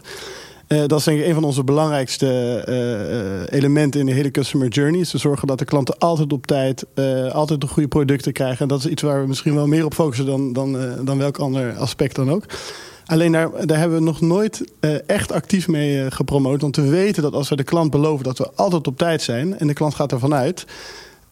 Uh, 0.68 0.82
dat 0.86 0.98
is 0.98 1.04
denk 1.04 1.20
ik 1.20 1.26
een 1.26 1.34
van 1.34 1.44
onze 1.44 1.64
belangrijkste 1.64 2.26
uh, 3.48 3.58
elementen 3.58 4.00
in 4.00 4.06
de 4.06 4.12
hele 4.12 4.30
customer 4.30 4.68
journey. 4.68 5.00
Is 5.00 5.10
te 5.10 5.18
zorgen 5.18 5.46
dat 5.46 5.58
de 5.58 5.64
klanten 5.64 5.98
altijd 5.98 6.32
op 6.32 6.46
tijd, 6.46 6.86
altijd 7.32 7.60
de 7.60 7.66
goede 7.66 7.88
producten 7.88 8.32
krijgen. 8.32 8.58
En 8.58 8.68
dat 8.68 8.78
is 8.78 8.86
iets 8.86 9.02
waar 9.02 9.20
we 9.20 9.28
misschien 9.28 9.54
wel 9.54 9.66
meer 9.66 9.84
op 9.84 9.94
focussen 9.94 10.26
dan, 10.26 10.52
dan, 10.52 10.78
dan 11.04 11.18
welk 11.18 11.38
ander 11.38 11.76
aspect 11.76 12.14
dan 12.14 12.30
ook. 12.30 12.44
Alleen 13.06 13.32
daar, 13.32 13.78
hebben 13.78 13.98
we 13.98 14.04
nog 14.04 14.20
nooit 14.20 14.72
echt 15.06 15.32
actief 15.32 15.68
mee 15.68 16.10
gepromoot. 16.10 16.60
Want 16.60 16.76
we 16.76 16.88
weten 16.88 17.22
dat 17.22 17.34
als 17.34 17.48
we 17.48 17.56
de 17.56 17.62
klant 17.62 17.90
beloven 17.90 18.24
dat 18.24 18.38
we 18.38 18.50
altijd 18.54 18.86
op 18.86 18.98
tijd 18.98 19.22
zijn... 19.22 19.58
en 19.58 19.66
de 19.66 19.72
klant 19.72 19.94
gaat 19.94 20.12
ervan 20.12 20.34
uit 20.34 20.66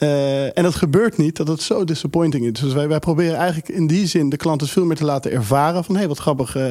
uh, 0.03 0.59
en 0.59 0.63
dat 0.63 0.75
gebeurt 0.75 1.17
niet, 1.17 1.37
dat 1.37 1.49
het 1.49 1.63
zo 1.63 1.85
disappointing 1.85 2.45
is. 2.45 2.61
Dus 2.61 2.73
wij, 2.73 2.89
wij 2.89 2.99
proberen 2.99 3.37
eigenlijk 3.37 3.69
in 3.69 3.87
die 3.87 4.07
zin 4.07 4.29
de 4.29 4.37
klanten 4.37 4.69
veel 4.69 4.85
meer 4.85 4.97
te 4.97 5.05
laten 5.05 5.33
ervaren. 5.33 5.85
Van 5.85 5.95
hé, 5.95 6.01
hey, 6.01 6.09
wat 6.09 6.19
grappig, 6.19 6.57
uh, 6.57 6.63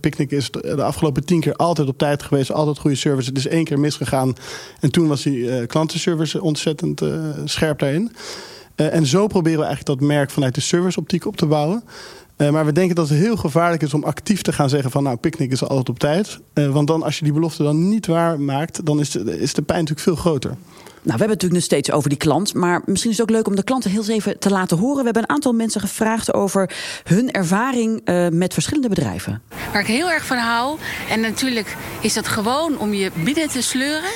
Picnic 0.00 0.30
is 0.30 0.50
de 0.50 0.82
afgelopen 0.82 1.24
tien 1.24 1.40
keer 1.40 1.56
altijd 1.56 1.88
op 1.88 1.98
tijd 1.98 2.22
geweest. 2.22 2.52
Altijd 2.52 2.78
goede 2.78 2.96
service. 2.96 3.28
Het 3.28 3.38
is 3.38 3.46
één 3.46 3.64
keer 3.64 3.80
misgegaan. 3.80 4.34
En 4.80 4.90
toen 4.90 5.08
was 5.08 5.22
die 5.22 5.66
klantenservice 5.66 6.42
ontzettend 6.42 7.02
scherp 7.44 7.78
daarin. 7.78 8.12
en 8.74 9.06
zo 9.06 9.26
proberen 9.26 9.58
we 9.58 9.64
eigenlijk 9.64 10.00
dat 10.00 10.08
merk 10.08 10.30
vanuit 10.30 10.54
de 10.54 10.60
serviceoptiek 10.60 11.26
op 11.26 11.36
te 11.36 11.46
bouwen. 11.46 11.82
Maar 12.36 12.64
we 12.64 12.72
denken 12.72 12.94
dat 12.94 13.08
het 13.08 13.18
heel 13.18 13.36
gevaarlijk 13.36 13.82
is 13.82 13.94
om 13.94 14.04
actief 14.04 14.42
te 14.42 14.52
gaan 14.52 14.68
zeggen 14.68 14.90
van 14.90 15.02
nou, 15.02 15.16
Picnic 15.16 15.52
is 15.52 15.62
altijd 15.62 15.88
op 15.88 15.98
tijd. 15.98 16.38
want 16.54 16.86
dan 16.86 17.02
als 17.02 17.18
je 17.18 17.24
die 17.24 17.32
belofte 17.32 17.62
dan 17.62 17.88
niet 17.88 18.06
waar 18.06 18.40
maakt, 18.40 18.86
dan 18.86 19.00
is 19.00 19.10
de, 19.10 19.40
is 19.40 19.54
de 19.54 19.62
pijn 19.62 19.78
natuurlijk 19.78 20.06
veel 20.06 20.16
groter. 20.16 20.56
Nou, 21.06 21.18
we 21.18 21.24
hebben 21.24 21.38
het 21.38 21.52
natuurlijk 21.52 21.70
nog 21.70 21.80
steeds 21.80 21.96
over 21.98 22.08
die 22.08 22.18
klant. 22.18 22.54
Maar 22.54 22.82
misschien 22.84 23.10
is 23.10 23.18
het 23.18 23.28
ook 23.28 23.36
leuk 23.36 23.46
om 23.46 23.56
de 23.56 23.62
klanten 23.62 23.90
heel 23.90 24.08
even 24.08 24.38
te 24.38 24.50
laten 24.50 24.78
horen. 24.78 24.98
We 24.98 25.04
hebben 25.04 25.22
een 25.22 25.28
aantal 25.28 25.52
mensen 25.52 25.80
gevraagd 25.80 26.34
over 26.34 26.70
hun 27.04 27.30
ervaring 27.30 28.00
uh, 28.04 28.28
met 28.28 28.52
verschillende 28.52 28.88
bedrijven. 28.88 29.42
Waar 29.72 29.80
ik 29.80 29.86
heel 29.86 30.10
erg 30.10 30.26
van 30.26 30.36
hou. 30.36 30.78
En 31.10 31.20
natuurlijk 31.20 31.76
is 32.00 32.14
dat 32.14 32.28
gewoon 32.28 32.78
om 32.78 32.94
je 32.94 33.10
binnen 33.24 33.48
te 33.48 33.62
sleuren. 33.62 34.10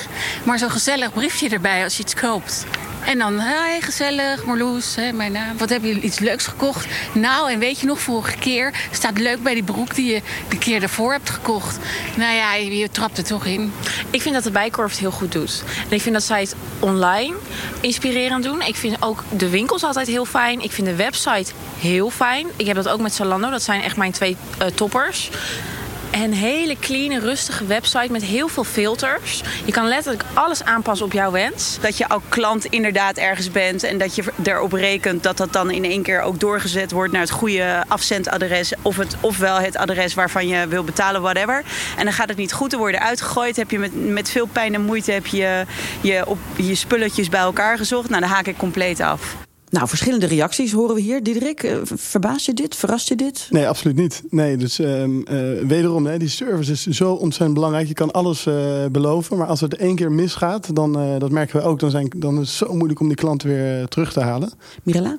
Maar 0.45 0.59
zo'n 0.59 0.69
gezellig 0.69 1.13
briefje 1.13 1.49
erbij 1.49 1.83
als 1.83 1.97
je 1.97 2.03
iets 2.03 2.15
koopt. 2.15 2.65
En 3.05 3.17
dan, 3.17 3.39
hey, 3.39 3.81
gezellig, 3.81 4.45
Marloes, 4.45 4.95
hè, 4.95 5.11
mijn 5.11 5.31
naam. 5.31 5.57
Wat 5.57 5.69
heb 5.69 5.83
je 5.83 6.01
iets 6.01 6.19
leuks 6.19 6.47
gekocht? 6.47 6.85
Nou, 7.13 7.51
en 7.51 7.59
weet 7.59 7.79
je 7.79 7.85
nog, 7.85 7.99
vorige 7.99 8.37
keer 8.37 8.73
staat 8.91 9.17
leuk 9.19 9.43
bij 9.43 9.53
die 9.53 9.63
broek 9.63 9.95
die 9.95 10.13
je 10.13 10.21
de 10.49 10.57
keer 10.57 10.79
daarvoor 10.79 11.11
hebt 11.11 11.29
gekocht. 11.29 11.77
Nou 12.15 12.35
ja, 12.35 12.53
je, 12.53 12.89
trapt 12.89 13.17
er 13.17 13.23
toch 13.23 13.45
in. 13.45 13.73
Ik 14.09 14.21
vind 14.21 14.35
dat 14.35 14.43
de 14.43 14.51
Bijkorf 14.51 14.91
het 14.91 14.99
heel 14.99 15.11
goed 15.11 15.31
doet. 15.31 15.63
En 15.89 15.95
ik 15.95 16.01
vind 16.01 16.15
dat 16.15 16.23
zij 16.23 16.39
het 16.39 16.55
online 16.79 17.35
inspirerend 17.79 18.43
doen. 18.43 18.61
Ik 18.61 18.75
vind 18.75 18.95
ook 18.99 19.23
de 19.37 19.49
winkels 19.49 19.83
altijd 19.83 20.07
heel 20.07 20.25
fijn. 20.25 20.61
Ik 20.61 20.71
vind 20.71 20.87
de 20.87 20.95
website 20.95 21.51
heel 21.79 22.09
fijn. 22.09 22.47
Ik 22.55 22.65
heb 22.65 22.75
dat 22.75 22.89
ook 22.89 22.99
met 22.99 23.13
Zalando. 23.13 23.49
Dat 23.49 23.63
zijn 23.63 23.81
echt 23.81 23.97
mijn 23.97 24.11
twee 24.11 24.37
uh, 24.61 24.67
toppers. 24.67 25.29
Een 26.11 26.33
hele 26.33 26.75
clean, 26.79 27.19
rustige 27.19 27.65
website 27.65 28.11
met 28.11 28.23
heel 28.23 28.47
veel 28.47 28.63
filters. 28.63 29.41
Je 29.65 29.71
kan 29.71 29.87
letterlijk 29.87 30.23
alles 30.33 30.63
aanpassen 30.63 31.05
op 31.05 31.13
jouw 31.13 31.31
wens. 31.31 31.77
Dat 31.81 31.97
je 31.97 32.09
ook 32.09 32.21
klant 32.29 32.65
inderdaad 32.65 33.17
ergens 33.17 33.51
bent 33.51 33.83
en 33.83 33.97
dat 33.97 34.15
je 34.15 34.23
erop 34.43 34.73
rekent 34.73 35.23
dat 35.23 35.37
dat 35.37 35.53
dan 35.53 35.71
in 35.71 35.83
één 35.83 36.03
keer 36.03 36.21
ook 36.21 36.39
doorgezet 36.39 36.91
wordt 36.91 37.11
naar 37.11 37.21
het 37.21 37.29
goede 37.29 37.83
afzendadres. 37.87 38.73
Of 38.81 38.97
het, 38.97 39.15
ofwel 39.19 39.59
het 39.59 39.77
adres 39.77 40.13
waarvan 40.13 40.47
je 40.47 40.67
wil 40.67 40.83
betalen, 40.83 41.21
whatever. 41.21 41.63
En 41.97 42.03
dan 42.03 42.13
gaat 42.13 42.29
het 42.29 42.37
niet 42.37 42.53
goed, 42.53 42.73
er 42.73 42.79
worden 42.79 43.01
uitgegooid. 43.01 43.55
Heb 43.55 43.71
je 43.71 43.79
met, 43.79 44.09
met 44.09 44.29
veel 44.29 44.45
pijn 44.45 44.73
en 44.73 44.81
moeite 44.81 45.11
heb 45.11 45.25
je, 45.25 45.65
je, 46.01 46.23
op, 46.25 46.39
je 46.55 46.75
spulletjes 46.75 47.29
bij 47.29 47.39
elkaar 47.39 47.77
gezocht. 47.77 48.09
Nou, 48.09 48.21
dan 48.21 48.29
haak 48.29 48.47
ik 48.47 48.57
compleet 48.57 48.99
af. 48.99 49.35
Nou, 49.71 49.87
verschillende 49.87 50.25
reacties 50.25 50.71
horen 50.71 50.95
we 50.95 51.01
hier. 51.01 51.23
Diederik, 51.23 51.63
uh, 51.63 51.77
verbaast 51.83 52.45
je 52.45 52.53
dit? 52.53 52.75
Verrast 52.75 53.07
je 53.07 53.15
dit? 53.15 53.47
Nee, 53.49 53.67
absoluut 53.67 53.95
niet. 53.95 54.23
Nee, 54.29 54.57
dus 54.57 54.79
uh, 54.79 55.03
uh, 55.03 55.23
wederom, 55.67 56.05
hè, 56.05 56.17
die 56.17 56.29
service 56.29 56.71
is 56.71 56.85
zo 56.85 57.13
ontzettend 57.13 57.53
belangrijk. 57.53 57.87
Je 57.87 57.93
kan 57.93 58.11
alles 58.11 58.47
beloven, 58.91 59.37
maar 59.37 59.47
als 59.47 59.61
het 59.61 59.75
één 59.75 59.95
keer 59.95 60.11
misgaat, 60.11 60.75
dan, 60.75 61.19
dat 61.19 61.31
merken 61.31 61.59
we 61.59 61.65
ook, 61.65 61.79
dan, 61.79 61.89
zijn, 61.89 62.11
dan 62.15 62.33
is 62.33 62.47
het 62.47 62.67
zo 62.67 62.73
moeilijk 62.73 62.99
om 62.99 63.07
die 63.07 63.17
klant 63.17 63.43
weer 63.43 63.87
terug 63.87 64.13
te 64.13 64.19
halen. 64.19 64.51
Mirella? 64.83 65.17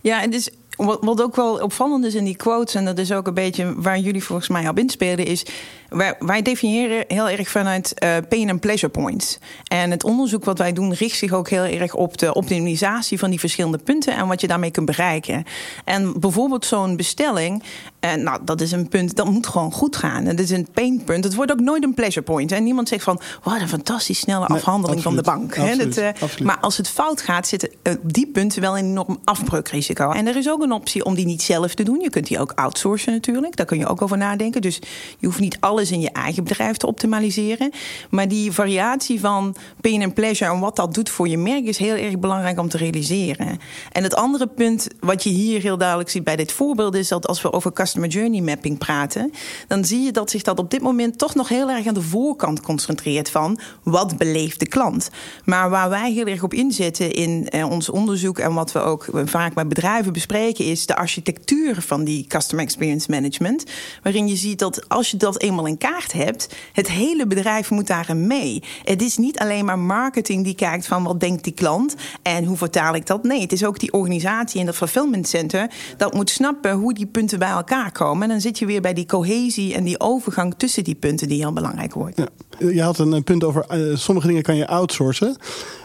Ja, 0.00 0.22
en 0.22 0.30
dus 0.30 0.50
wat, 0.76 1.22
ook 1.22 1.36
wel 1.36 1.54
opvallend 1.54 2.04
is 2.04 2.14
in 2.14 2.24
die 2.24 2.36
quotes, 2.36 2.74
en 2.74 2.84
dat 2.84 2.98
is 2.98 3.12
ook 3.12 3.26
een 3.26 3.34
beetje 3.34 3.74
waar 3.76 3.98
jullie 3.98 4.24
volgens 4.24 4.48
mij 4.48 4.68
op 4.68 4.78
inspelen, 4.78 5.26
is 5.26 5.46
wij, 5.88 6.14
wij 6.18 6.42
definiëren 6.42 7.04
heel 7.08 7.28
erg 7.28 7.48
vanuit 7.48 7.94
uh, 8.04 8.16
pain 8.28 8.50
and 8.50 8.60
pleasure 8.60 8.92
points. 8.92 9.38
En 9.68 9.90
het 9.90 10.04
onderzoek 10.04 10.44
wat 10.44 10.58
wij 10.58 10.72
doen 10.72 10.92
richt 10.92 11.18
zich 11.18 11.32
ook 11.32 11.48
heel 11.48 11.64
erg 11.64 11.94
op 11.94 12.18
de 12.18 12.34
optimisatie 12.34 13.18
van 13.18 13.30
die 13.30 13.40
verschillende 13.40 13.78
punten 13.78 14.16
en 14.16 14.26
wat 14.26 14.40
je 14.40 14.46
daarmee 14.46 14.70
kunt 14.70 14.86
bereiken. 14.86 15.44
En 15.84 16.20
bijvoorbeeld 16.20 16.66
zo'n 16.66 16.96
bestelling, 16.96 17.62
en 18.04 18.22
nou, 18.22 18.40
dat 18.44 18.60
is 18.60 18.72
een 18.72 18.88
punt 18.88 19.16
dat 19.16 19.26
moet 19.26 19.46
gewoon 19.46 19.72
goed 19.72 19.96
gaan. 19.96 20.24
Dat 20.24 20.38
is 20.38 20.50
een 20.50 20.68
painpunt. 20.72 21.24
Het 21.24 21.34
wordt 21.34 21.52
ook 21.52 21.60
nooit 21.60 21.82
een 21.82 21.94
pleasure 21.94 22.24
point. 22.24 22.52
En 22.52 22.64
niemand 22.64 22.88
zegt 22.88 23.04
van, 23.04 23.20
wat 23.42 23.60
een 23.60 23.68
fantastisch 23.68 24.18
snelle 24.18 24.46
afhandeling 24.46 25.02
van 25.02 25.16
de 25.16 25.22
bank. 25.22 25.58
Absoluut, 25.58 25.94
dat, 25.94 26.30
uh, 26.38 26.46
maar 26.46 26.58
als 26.60 26.76
het 26.76 26.88
fout 26.88 27.20
gaat, 27.20 27.46
zitten 27.46 27.70
uh, 27.82 27.94
die 28.02 28.26
punten 28.26 28.60
wel 28.60 28.78
een 28.78 28.84
enorm 28.84 29.18
afbreukrisico. 29.24 30.10
En 30.10 30.26
er 30.26 30.36
is 30.36 30.48
ook 30.48 30.62
een 30.62 30.72
optie 30.72 31.04
om 31.04 31.14
die 31.14 31.26
niet 31.26 31.42
zelf 31.42 31.74
te 31.74 31.82
doen. 31.82 32.00
Je 32.00 32.10
kunt 32.10 32.26
die 32.26 32.40
ook 32.40 32.52
outsourcen 32.54 33.12
natuurlijk. 33.12 33.56
Daar 33.56 33.66
kun 33.66 33.78
je 33.78 33.86
ook 33.86 34.02
over 34.02 34.16
nadenken. 34.16 34.60
Dus 34.60 34.78
je 35.18 35.26
hoeft 35.26 35.40
niet 35.40 35.56
alles 35.60 35.90
in 35.90 36.00
je 36.00 36.10
eigen 36.10 36.44
bedrijf 36.44 36.76
te 36.76 36.86
optimaliseren. 36.86 37.70
Maar 38.10 38.28
die 38.28 38.52
variatie 38.52 39.20
van 39.20 39.56
pain 39.80 40.02
en 40.02 40.12
pleasure 40.12 40.52
en 40.52 40.60
wat 40.60 40.76
dat 40.76 40.94
doet 40.94 41.10
voor 41.10 41.28
je 41.28 41.38
merk 41.38 41.64
is 41.64 41.78
heel 41.78 41.96
erg 41.96 42.18
belangrijk 42.18 42.58
om 42.58 42.68
te 42.68 42.76
realiseren. 42.76 43.58
En 43.92 44.02
het 44.02 44.14
andere 44.14 44.46
punt 44.46 44.88
wat 45.00 45.22
je 45.22 45.30
hier 45.30 45.60
heel 45.60 45.78
duidelijk 45.78 46.10
ziet 46.10 46.24
bij 46.24 46.36
dit 46.36 46.52
voorbeeld 46.52 46.94
is 46.94 47.08
dat 47.08 47.26
als 47.26 47.42
we 47.42 47.52
over 47.52 47.72
customer 47.94 48.20
journey 48.20 48.40
mapping 48.40 48.78
praten, 48.78 49.32
dan 49.68 49.84
zie 49.84 50.02
je 50.02 50.12
dat 50.12 50.30
zich 50.30 50.42
dat 50.42 50.58
op 50.58 50.70
dit 50.70 50.80
moment 50.80 51.18
toch 51.18 51.34
nog 51.34 51.48
heel 51.48 51.70
erg 51.70 51.86
aan 51.86 51.94
de 51.94 52.02
voorkant 52.02 52.60
concentreert 52.60 53.30
van 53.30 53.58
wat 53.82 54.16
beleeft 54.16 54.60
de 54.60 54.66
klant. 54.66 55.10
Maar 55.44 55.70
waar 55.70 55.88
wij 55.88 56.12
heel 56.12 56.26
erg 56.26 56.42
op 56.42 56.54
inzetten 56.54 57.12
in 57.12 57.48
eh, 57.48 57.70
ons 57.70 57.88
onderzoek 57.88 58.38
en 58.38 58.54
wat 58.54 58.72
we 58.72 58.78
ook 58.78 59.06
vaak 59.24 59.54
met 59.54 59.68
bedrijven 59.68 60.12
bespreken 60.12 60.64
is 60.64 60.86
de 60.86 60.96
architectuur 60.96 61.82
van 61.82 62.04
die 62.04 62.26
customer 62.26 62.64
experience 62.64 63.10
management, 63.10 63.64
waarin 64.02 64.28
je 64.28 64.36
ziet 64.36 64.58
dat 64.58 64.88
als 64.88 65.10
je 65.10 65.16
dat 65.16 65.40
eenmaal 65.40 65.66
in 65.66 65.78
kaart 65.78 66.12
hebt, 66.12 66.54
het 66.72 66.90
hele 66.90 67.26
bedrijf 67.26 67.70
moet 67.70 67.86
daarin 67.86 68.26
mee. 68.26 68.62
Het 68.82 69.02
is 69.02 69.16
niet 69.16 69.38
alleen 69.38 69.64
maar 69.64 69.78
marketing 69.78 70.44
die 70.44 70.54
kijkt 70.54 70.86
van 70.86 71.02
wat 71.02 71.20
denkt 71.20 71.44
die 71.44 71.52
klant 71.52 71.94
en 72.22 72.44
hoe 72.44 72.56
vertaal 72.56 72.94
ik 72.94 73.06
dat. 73.06 73.22
Nee, 73.22 73.40
het 73.40 73.52
is 73.52 73.64
ook 73.64 73.78
die 73.78 73.92
organisatie 73.92 74.60
en 74.60 74.66
dat 74.66 74.76
fulfillment 74.76 75.28
center 75.28 75.70
dat 75.96 76.14
moet 76.14 76.30
snappen 76.30 76.72
hoe 76.72 76.94
die 76.94 77.06
punten 77.06 77.38
bij 77.38 77.48
elkaar 77.48 77.83
elkaar 77.84 78.06
komen. 78.06 78.22
En 78.22 78.28
dan 78.28 78.40
zit 78.40 78.58
je 78.58 78.66
weer 78.66 78.80
bij 78.80 78.94
die 78.94 79.06
cohesie 79.06 79.74
en 79.74 79.84
die 79.84 80.00
overgang 80.00 80.54
tussen 80.56 80.84
die 80.84 80.94
punten 80.94 81.28
die 81.28 81.38
heel 81.38 81.52
belangrijk 81.52 81.94
wordt. 81.94 82.16
Ja. 82.16 82.28
Je 82.58 82.82
had 82.82 82.98
een, 82.98 83.12
een 83.12 83.24
punt 83.24 83.44
over 83.44 83.64
uh, 83.70 83.96
sommige 83.96 84.26
dingen 84.26 84.42
kan 84.42 84.56
je 84.56 84.66
outsourcen. 84.66 85.36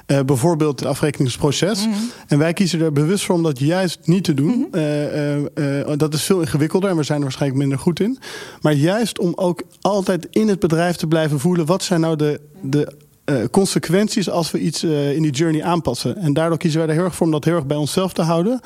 Uh, 0.08 0.20
bijvoorbeeld 0.20 0.79
het 0.79 0.89
afrekeningsproces. 0.89 1.86
Mm 1.86 1.94
-hmm. 1.94 2.10
En 2.27 2.38
wij 2.38 2.53
kiezen 2.53 2.82
er 2.82 2.94
bewust 2.94 3.25
voor 3.25 3.36
om 3.36 3.44
dat 3.44 3.60
juist 3.60 4.00
niet 4.03 4.24
te 4.24 4.34
doen. 4.34 4.56
Mm 4.56 4.68
-hmm. 4.72 5.50
uh, 5.56 5.98
dat 5.98 6.13
is 6.13 6.24
veel 6.24 6.39
ingewikkelder 6.39 6.89
en 6.89 6.96
we 6.96 7.03
zijn 7.03 7.18
er 7.18 7.24
waarschijnlijk 7.24 7.62
minder 7.62 7.79
goed 7.79 8.00
in. 8.00 8.20
Maar 8.62 8.74
juist 8.74 9.20
om 9.20 9.32
ook 9.36 9.62
altijd 9.82 10.27
in 10.29 10.48
het 10.48 10.60
bedrijf 10.60 10.96
te 10.96 11.08
blijven 11.08 11.39
voelen... 11.39 11.65
wat 11.65 11.84
zijn 11.84 12.01
nou 12.01 12.15
de, 12.15 12.39
de 12.62 12.94
uh, 13.29 13.43
consequenties 13.51 14.29
als 14.29 14.51
we 14.51 14.59
iets 14.59 14.83
uh, 14.83 15.15
in 15.15 15.21
die 15.21 15.31
journey 15.31 15.63
aanpassen. 15.63 16.17
En 16.17 16.33
daardoor 16.33 16.57
kiezen 16.57 16.79
wij 16.79 16.89
er 16.89 16.95
heel 16.95 17.03
erg 17.03 17.15
voor 17.15 17.25
om 17.25 17.31
dat 17.31 17.45
heel 17.45 17.55
erg 17.55 17.65
bij 17.65 17.77
onszelf 17.77 18.13
te 18.13 18.21
houden. 18.21 18.59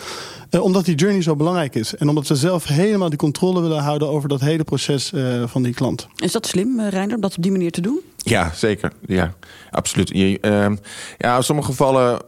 Uh, 0.50 0.62
omdat 0.62 0.86
die 0.86 0.96
journey 0.96 1.22
zo 1.22 1.36
belangrijk 1.36 1.76
is. 1.76 1.96
En 1.96 2.10
omdat 2.10 2.28
we 2.28 2.36
zelf 2.36 2.66
helemaal 2.66 3.10
die 3.10 3.18
controle 3.18 3.62
willen 3.62 3.84
houden 3.84 4.08
over 4.08 4.30
dat 4.30 4.42
hele 4.42 4.64
proces 4.64 5.14
van 5.46 5.64
die 5.64 5.74
klant. 5.74 6.08
Is 6.16 6.32
dat 6.32 6.48
slim, 6.48 6.82
Reinder, 6.82 7.16
om 7.16 7.22
dat 7.22 7.38
op 7.38 7.44
die 7.44 7.52
manier 7.52 7.72
te 7.72 7.82
doen? 7.82 8.00
Ja, 8.18 8.52
zeker. 8.56 8.92
Ja, 9.06 9.34
absoluut. 9.72 10.10
Je, 10.10 10.40
ehm, 10.42 10.76
ja, 11.18 11.38
in 11.38 11.44
sommige 11.44 11.68
gevallen 11.68 12.20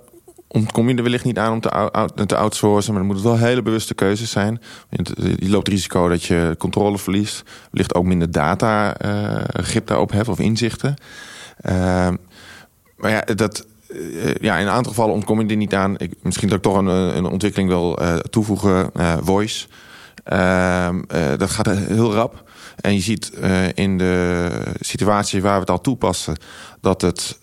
ontkom 0.47 0.89
je 0.89 0.95
er 0.95 1.03
wellicht 1.03 1.23
niet 1.23 1.37
aan 1.37 1.53
om 1.53 1.59
te, 1.61 2.25
te 2.25 2.35
outsourcen. 2.35 2.93
Maar 2.93 3.01
dan 3.01 3.11
moet 3.11 3.23
het 3.23 3.31
wel 3.31 3.47
hele 3.47 3.61
bewuste 3.61 3.93
keuzes 3.93 4.31
zijn. 4.31 4.61
Je 5.39 5.49
loopt 5.49 5.67
het 5.67 5.75
risico 5.75 6.07
dat 6.07 6.23
je 6.23 6.55
controle 6.57 6.97
verliest. 6.97 7.43
Wellicht 7.71 7.95
ook 7.95 8.05
minder 8.05 8.31
data 8.31 8.95
grip 9.47 9.87
daarop 9.87 10.11
hebt 10.11 10.29
of 10.29 10.39
inzichten. 10.39 10.95
Uh, 11.61 12.09
maar 12.95 13.11
ja, 13.11 13.21
dat, 13.21 13.65
uh, 13.89 14.35
ja, 14.35 14.57
in 14.57 14.65
een 14.65 14.73
aantal 14.73 14.91
gevallen 14.91 15.13
ontkom 15.13 15.41
je 15.41 15.47
er 15.47 15.55
niet 15.55 15.73
aan. 15.73 15.97
Ik, 15.97 16.13
misschien 16.21 16.47
dat 16.47 16.57
ik 16.57 16.63
toch 16.63 16.77
een, 16.77 16.87
een 16.87 17.25
ontwikkeling 17.25 17.69
wil 17.69 18.01
uh, 18.01 18.15
toevoegen. 18.15 18.91
voice. 19.23 19.67
Ehm, 20.23 21.01
dat 21.37 21.49
gaat 21.49 21.69
heel 21.69 22.13
rap. 22.13 22.43
En 22.81 22.93
je 22.93 22.99
ziet 22.99 23.31
in 23.73 23.97
de 23.97 24.49
situatie 24.79 25.41
waar 25.41 25.53
we 25.53 25.59
het 25.59 25.69
al 25.69 25.81
toepassen... 25.81 26.37
dat 26.81 27.01
het 27.01 27.39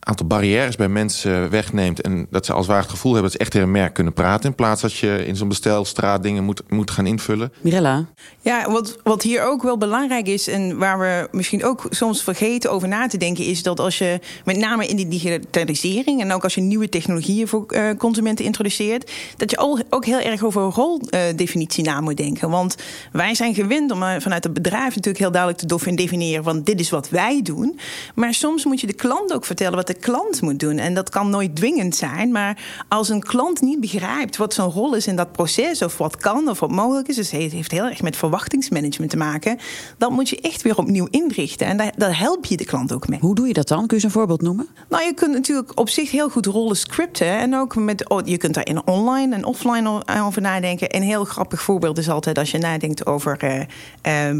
aantal 0.00 0.26
barrières 0.26 0.76
bij 0.76 0.88
mensen 0.88 1.50
wegneemt... 1.50 2.00
en 2.00 2.26
dat 2.30 2.46
ze 2.46 2.52
als 2.52 2.66
waar 2.66 2.80
het 2.80 2.90
gevoel 2.90 3.12
hebben 3.12 3.30
dat 3.30 3.40
ze 3.40 3.46
echt 3.46 3.62
een 3.62 3.70
merk 3.70 3.94
kunnen 3.94 4.12
praten... 4.12 4.50
in 4.50 4.54
plaats 4.54 4.82
dat 4.82 4.92
je 4.92 5.26
in 5.26 5.36
zo'n 5.36 5.48
bestelstraat 5.48 6.22
dingen 6.22 6.44
moet, 6.44 6.62
moet 6.68 6.90
gaan 6.90 7.06
invullen. 7.06 7.52
Mirella? 7.60 8.06
Ja, 8.40 8.70
wat, 8.70 8.98
wat 9.02 9.22
hier 9.22 9.42
ook 9.42 9.62
wel 9.62 9.78
belangrijk 9.78 10.26
is... 10.26 10.48
en 10.48 10.78
waar 10.78 10.98
we 10.98 11.28
misschien 11.32 11.64
ook 11.64 11.86
soms 11.90 12.22
vergeten 12.22 12.70
over 12.70 12.88
na 12.88 13.06
te 13.06 13.16
denken... 13.16 13.44
is 13.44 13.62
dat 13.62 13.80
als 13.80 13.98
je 13.98 14.20
met 14.44 14.56
name 14.56 14.86
in 14.86 14.96
die 14.96 15.08
digitalisering... 15.08 16.20
en 16.20 16.32
ook 16.32 16.44
als 16.44 16.54
je 16.54 16.60
nieuwe 16.60 16.88
technologieën 16.88 17.48
voor 17.48 17.64
uh, 17.68 17.90
consumenten 17.98 18.44
introduceert... 18.44 19.10
dat 19.36 19.50
je 19.50 19.58
ook, 19.58 19.82
ook 19.90 20.04
heel 20.04 20.20
erg 20.20 20.44
over 20.44 20.62
roldefinitie 20.62 21.84
uh, 21.84 21.92
na 21.92 22.00
moet 22.00 22.16
denken. 22.16 22.50
Want 22.50 22.76
wij 23.12 23.34
zijn 23.34 23.54
gewend 23.54 23.90
om 23.90 24.02
uh, 24.02 24.14
vanuit 24.18 24.44
het 24.44 24.54
bedrijf 24.54 24.88
natuurlijk 24.88 25.18
heel 25.18 25.30
duidelijk 25.30 25.62
te 25.62 25.94
definiëren... 25.94 26.44
van 26.44 26.62
dit 26.62 26.80
is 26.80 26.90
wat 26.90 27.08
wij 27.08 27.42
doen. 27.42 27.78
Maar 28.14 28.34
soms 28.34 28.64
moet 28.64 28.80
je 28.80 28.86
de 28.86 28.92
klant 28.92 29.32
ook 29.32 29.44
vertellen... 29.44 29.76
wat 29.76 29.89
de 29.90 30.00
klant 30.00 30.42
moet 30.42 30.58
doen. 30.58 30.78
En 30.78 30.94
dat 30.94 31.10
kan 31.10 31.30
nooit 31.30 31.56
dwingend 31.56 31.96
zijn. 31.96 32.32
Maar 32.32 32.84
als 32.88 33.08
een 33.08 33.22
klant 33.22 33.60
niet 33.60 33.80
begrijpt 33.80 34.36
wat 34.36 34.54
zijn 34.54 34.68
rol 34.68 34.94
is 34.94 35.06
in 35.06 35.16
dat 35.16 35.32
proces, 35.32 35.82
of 35.82 35.98
wat 35.98 36.16
kan 36.16 36.48
of 36.48 36.60
wat 36.60 36.70
mogelijk 36.70 37.08
is, 37.08 37.16
dus 37.16 37.30
het 37.30 37.52
heeft 37.52 37.70
heel 37.70 37.84
erg 37.84 38.02
met 38.02 38.16
verwachtingsmanagement 38.16 39.10
te 39.10 39.16
maken, 39.16 39.58
dan 39.98 40.12
moet 40.12 40.28
je 40.28 40.40
echt 40.40 40.62
weer 40.62 40.78
opnieuw 40.78 41.06
inrichten. 41.10 41.66
En 41.66 41.76
daar, 41.76 41.92
daar 41.96 42.18
help 42.18 42.44
je 42.44 42.56
de 42.56 42.64
klant 42.64 42.92
ook 42.92 43.08
mee. 43.08 43.18
Hoe 43.20 43.34
doe 43.34 43.46
je 43.46 43.52
dat 43.52 43.68
dan? 43.68 43.78
Kun 43.78 43.86
je 43.88 43.94
eens 43.94 44.04
een 44.04 44.10
voorbeeld 44.10 44.42
noemen? 44.42 44.68
Nou, 44.88 45.04
je 45.04 45.14
kunt 45.14 45.32
natuurlijk 45.32 45.78
op 45.78 45.88
zich 45.88 46.10
heel 46.10 46.28
goed 46.28 46.46
rollen 46.46 46.76
scripten. 46.76 47.26
En 47.26 47.56
ook 47.56 47.76
met, 47.76 48.08
oh, 48.08 48.20
je 48.24 48.36
kunt 48.36 48.54
daar 48.54 48.66
in 48.66 48.86
online 48.86 49.34
en 49.34 49.44
offline 49.44 50.02
over 50.24 50.42
nadenken. 50.42 50.96
Een 50.96 51.02
heel 51.02 51.24
grappig 51.24 51.62
voorbeeld 51.62 51.98
is 51.98 52.08
altijd 52.08 52.38
als 52.38 52.50
je 52.50 52.58
nadenkt 52.58 53.06
over 53.06 53.44
uh, 53.44 53.56
uh, 53.56 53.64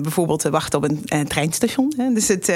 bijvoorbeeld 0.03 0.43
wachten 0.43 0.79
op 0.79 0.85
een 0.85 1.05
uh, 1.15 1.21
treinstation. 1.21 1.93
Hè. 1.97 2.13
Dus 2.13 2.29
het, 2.29 2.53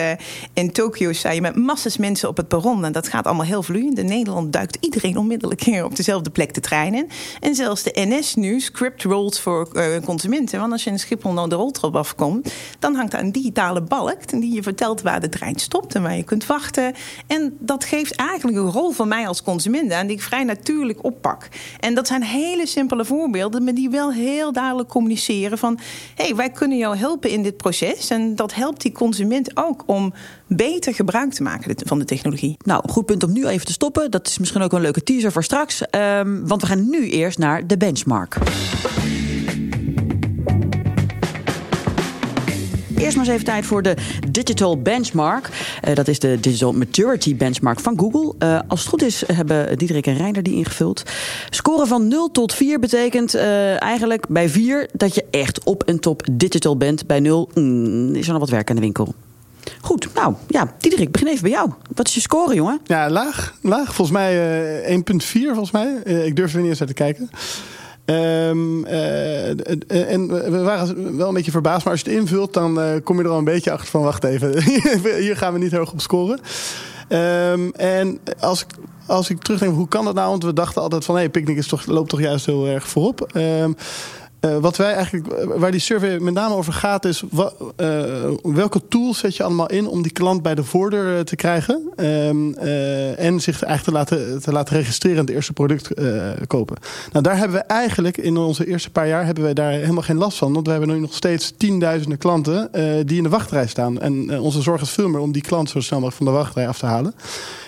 in 0.52 0.72
Tokio 0.72 1.12
sta 1.12 1.30
je 1.30 1.40
met 1.40 1.56
massas 1.56 1.96
mensen 1.96 2.28
op 2.28 2.36
het 2.36 2.48
perron. 2.48 2.83
En 2.84 2.92
dat 2.92 3.08
gaat 3.08 3.26
allemaal 3.26 3.44
heel 3.44 3.62
vloeiend. 3.62 3.98
In 3.98 4.06
Nederland 4.06 4.52
duikt 4.52 4.76
iedereen 4.80 5.18
onmiddellijk 5.18 5.64
weer 5.64 5.84
op 5.84 5.96
dezelfde 5.96 6.30
plek 6.30 6.54
de 6.54 6.60
trein 6.60 6.94
in. 6.94 7.08
En 7.40 7.54
zelfs 7.54 7.82
de 7.82 7.90
NS 7.94 8.34
nu 8.34 8.60
script 8.60 9.02
rolls 9.02 9.40
voor 9.40 9.68
uh, 9.72 9.84
consumenten. 10.04 10.60
Want 10.60 10.72
als 10.72 10.84
je 10.84 10.90
in 10.90 10.98
Schiphol 10.98 11.32
naar 11.32 11.48
de 11.48 11.54
roltrap 11.54 11.96
afkomt, 11.96 12.52
dan 12.78 12.94
hangt 12.94 13.12
daar 13.12 13.20
een 13.20 13.32
digitale 13.32 13.82
balk. 13.82 14.28
Die 14.28 14.52
je 14.52 14.62
vertelt 14.62 15.02
waar 15.02 15.20
de 15.20 15.28
trein 15.28 15.58
stopt 15.58 15.94
en 15.94 16.02
waar 16.02 16.16
je 16.16 16.22
kunt 16.22 16.46
wachten. 16.46 16.94
En 17.26 17.56
dat 17.60 17.84
geeft 17.84 18.14
eigenlijk 18.14 18.58
een 18.58 18.70
rol 18.70 18.90
van 18.90 19.08
mij 19.08 19.28
als 19.28 19.42
consument 19.42 19.92
aan 19.92 20.06
die 20.06 20.16
ik 20.16 20.22
vrij 20.22 20.44
natuurlijk 20.44 21.04
oppak. 21.04 21.48
En 21.80 21.94
dat 21.94 22.06
zijn 22.06 22.22
hele 22.22 22.66
simpele 22.66 23.04
voorbeelden, 23.04 23.64
maar 23.64 23.74
die 23.74 23.90
wel 23.90 24.12
heel 24.12 24.52
duidelijk 24.52 24.88
communiceren 24.88 25.58
van 25.58 25.78
hé, 26.14 26.24
hey, 26.24 26.34
wij 26.34 26.50
kunnen 26.50 26.78
jou 26.78 26.96
helpen 26.96 27.30
in 27.30 27.42
dit 27.42 27.56
proces. 27.56 28.10
En 28.10 28.36
dat 28.36 28.54
helpt 28.54 28.82
die 28.82 28.92
consument 28.92 29.56
ook 29.56 29.82
om 29.86 30.12
beter 30.46 30.94
gebruik 30.94 31.32
te 31.32 31.42
maken 31.42 31.76
van 31.86 31.98
de 31.98 32.04
technologie. 32.04 32.56
Nou, 32.64 32.73
goed 32.88 33.06
punt 33.06 33.22
om 33.22 33.32
nu 33.32 33.46
even 33.46 33.66
te 33.66 33.72
stoppen. 33.72 34.10
Dat 34.10 34.26
is 34.26 34.38
misschien 34.38 34.62
ook 34.62 34.72
een 34.72 34.80
leuke 34.80 35.02
teaser 35.02 35.32
voor 35.32 35.44
straks. 35.44 35.82
Um, 35.90 36.48
want 36.48 36.60
we 36.60 36.66
gaan 36.66 36.88
nu 36.90 37.10
eerst 37.10 37.38
naar 37.38 37.66
de 37.66 37.76
benchmark. 37.76 38.36
Eerst 43.04 43.16
maar 43.16 43.24
eens 43.24 43.34
even 43.34 43.44
tijd 43.44 43.66
voor 43.66 43.82
de 43.82 43.94
Digital 44.30 44.82
Benchmark. 44.82 45.48
Uh, 45.88 45.94
dat 45.94 46.08
is 46.08 46.18
de 46.18 46.40
Digital 46.40 46.72
Maturity 46.72 47.36
Benchmark 47.36 47.80
van 47.80 47.98
Google. 47.98 48.34
Uh, 48.38 48.60
als 48.68 48.80
het 48.80 48.88
goed 48.88 49.02
is, 49.02 49.24
hebben 49.32 49.78
Diederik 49.78 50.06
en 50.06 50.16
Reinder 50.16 50.42
die 50.42 50.54
ingevuld. 50.54 51.02
Scoren 51.50 51.86
van 51.86 52.08
0 52.08 52.30
tot 52.30 52.54
4 52.54 52.78
betekent 52.78 53.34
uh, 53.34 53.82
eigenlijk 53.82 54.28
bij 54.28 54.48
4 54.48 54.88
dat 54.92 55.14
je 55.14 55.24
echt 55.30 55.64
op 55.64 55.82
en 55.82 56.00
top 56.00 56.22
digital 56.32 56.76
bent. 56.76 57.06
Bij 57.06 57.20
0 57.20 57.50
mm, 57.54 58.14
is 58.14 58.26
er 58.26 58.32
nog 58.32 58.40
wat 58.40 58.50
werk 58.50 58.70
aan 58.70 58.76
de 58.76 58.82
winkel. 58.82 59.14
Goed, 59.80 60.08
nou 60.14 60.34
ja, 60.48 60.74
Diederik, 60.78 61.10
begin 61.10 61.28
even 61.28 61.42
bij 61.42 61.50
jou. 61.50 61.70
Wat 61.94 62.06
is 62.06 62.14
je 62.14 62.20
score, 62.20 62.54
jongen? 62.54 62.80
Ja, 62.84 63.10
laag. 63.10 63.54
Laag, 63.60 63.94
volgens 63.94 64.10
mij 64.10 64.88
uh, 64.88 64.98
1,4 64.98 65.02
volgens 65.30 65.70
mij. 65.70 66.00
Uh, 66.04 66.26
ik 66.26 66.36
durf 66.36 66.54
er 66.54 66.60
niet 66.60 66.68
eens 66.68 66.80
uit 66.80 66.88
te 66.88 66.94
kijken. 66.94 67.30
Um, 68.06 68.84
en 68.84 70.28
we 70.50 70.60
waren 70.62 71.16
wel 71.16 71.28
een 71.28 71.34
beetje 71.34 71.50
verbaasd, 71.50 71.84
maar 71.84 71.92
als 71.92 72.02
je 72.02 72.10
het 72.10 72.18
invult, 72.18 72.52
dan 72.52 73.00
kom 73.04 73.18
je 73.18 73.24
er 73.24 73.30
al 73.30 73.38
een 73.38 73.44
beetje 73.44 73.70
achter 73.70 73.88
van: 73.88 74.02
wacht 74.02 74.24
even, 74.24 74.62
hier 75.24 75.36
gaan 75.36 75.52
we 75.52 75.58
niet 75.58 75.72
erg 75.72 75.92
op 75.92 76.00
scoren. 76.00 76.40
Um, 77.08 77.72
en 77.72 78.18
als 78.40 78.62
ik, 78.62 78.66
als 79.06 79.30
ik 79.30 79.42
terugdenk, 79.42 79.74
hoe 79.74 79.88
kan 79.88 80.04
dat 80.04 80.14
nou? 80.14 80.30
Want 80.30 80.44
we 80.44 80.52
dachten 80.52 80.82
altijd 80.82 81.04
van: 81.04 81.14
hé, 81.14 81.20
hey, 81.20 81.30
Picnic 81.30 81.56
is 81.56 81.66
toch, 81.66 81.86
loopt 81.86 82.08
toch 82.08 82.20
juist 82.20 82.46
heel 82.46 82.66
erg 82.66 82.88
voorop. 82.88 83.30
Um, 83.36 83.76
Uh, 84.44 84.56
wat 84.56 84.76
wij 84.76 84.92
eigenlijk, 84.92 85.44
waar 85.56 85.70
die 85.70 85.80
survey 85.80 86.18
met 86.18 86.34
name 86.34 86.54
over 86.54 86.72
gaat, 86.72 87.04
is 87.04 87.22
wat, 87.30 87.54
uh, 87.76 88.02
welke 88.42 88.80
tools 88.88 89.18
zet 89.18 89.36
je 89.36 89.42
allemaal 89.42 89.68
in 89.68 89.86
om 89.86 90.02
die 90.02 90.12
klant 90.12 90.42
bij 90.42 90.54
de 90.54 90.64
voordeur 90.64 91.24
te 91.24 91.36
krijgen. 91.36 91.92
Uh, 91.96 93.18
en 93.20 93.40
zich 93.40 93.62
eigenlijk 93.62 94.08
te 94.08 94.16
laten, 94.16 94.42
te 94.42 94.52
laten 94.52 94.76
registreren 94.76 95.18
en 95.18 95.24
het 95.24 95.34
eerste 95.34 95.52
product 95.52 95.88
kopen. 96.46 96.76
Nou, 97.12 97.24
daar 97.24 97.36
hebben 97.36 97.56
we 97.56 97.64
eigenlijk 97.64 98.16
in 98.16 98.36
onze 98.36 98.66
eerste 98.66 98.90
paar 98.90 99.08
jaar 99.08 99.24
hebben 99.24 99.44
wij 99.44 99.54
daar 99.54 99.70
helemaal 99.70 100.02
geen 100.02 100.16
last 100.16 100.38
van. 100.38 100.52
Want 100.52 100.66
we 100.66 100.72
hebben 100.72 100.90
nu 100.90 101.00
nog 101.00 101.14
steeds 101.14 101.52
tienduizenden 101.56 102.18
klanten 102.18 102.70
die 103.06 103.16
in 103.16 103.22
de 103.22 103.28
wachtrij 103.28 103.66
staan. 103.66 104.00
En 104.00 104.40
onze 104.40 104.62
zorg 104.62 104.80
is 104.80 104.90
veel 104.90 105.08
meer 105.08 105.20
om 105.20 105.32
die 105.32 105.42
klant 105.42 105.70
zo 105.70 105.80
snel 105.80 106.00
mogelijk 106.00 106.24
van 106.24 106.32
de 106.32 106.40
wachtrij 106.40 106.68
af 106.68 106.78
te 106.78 106.86
halen. 106.86 107.14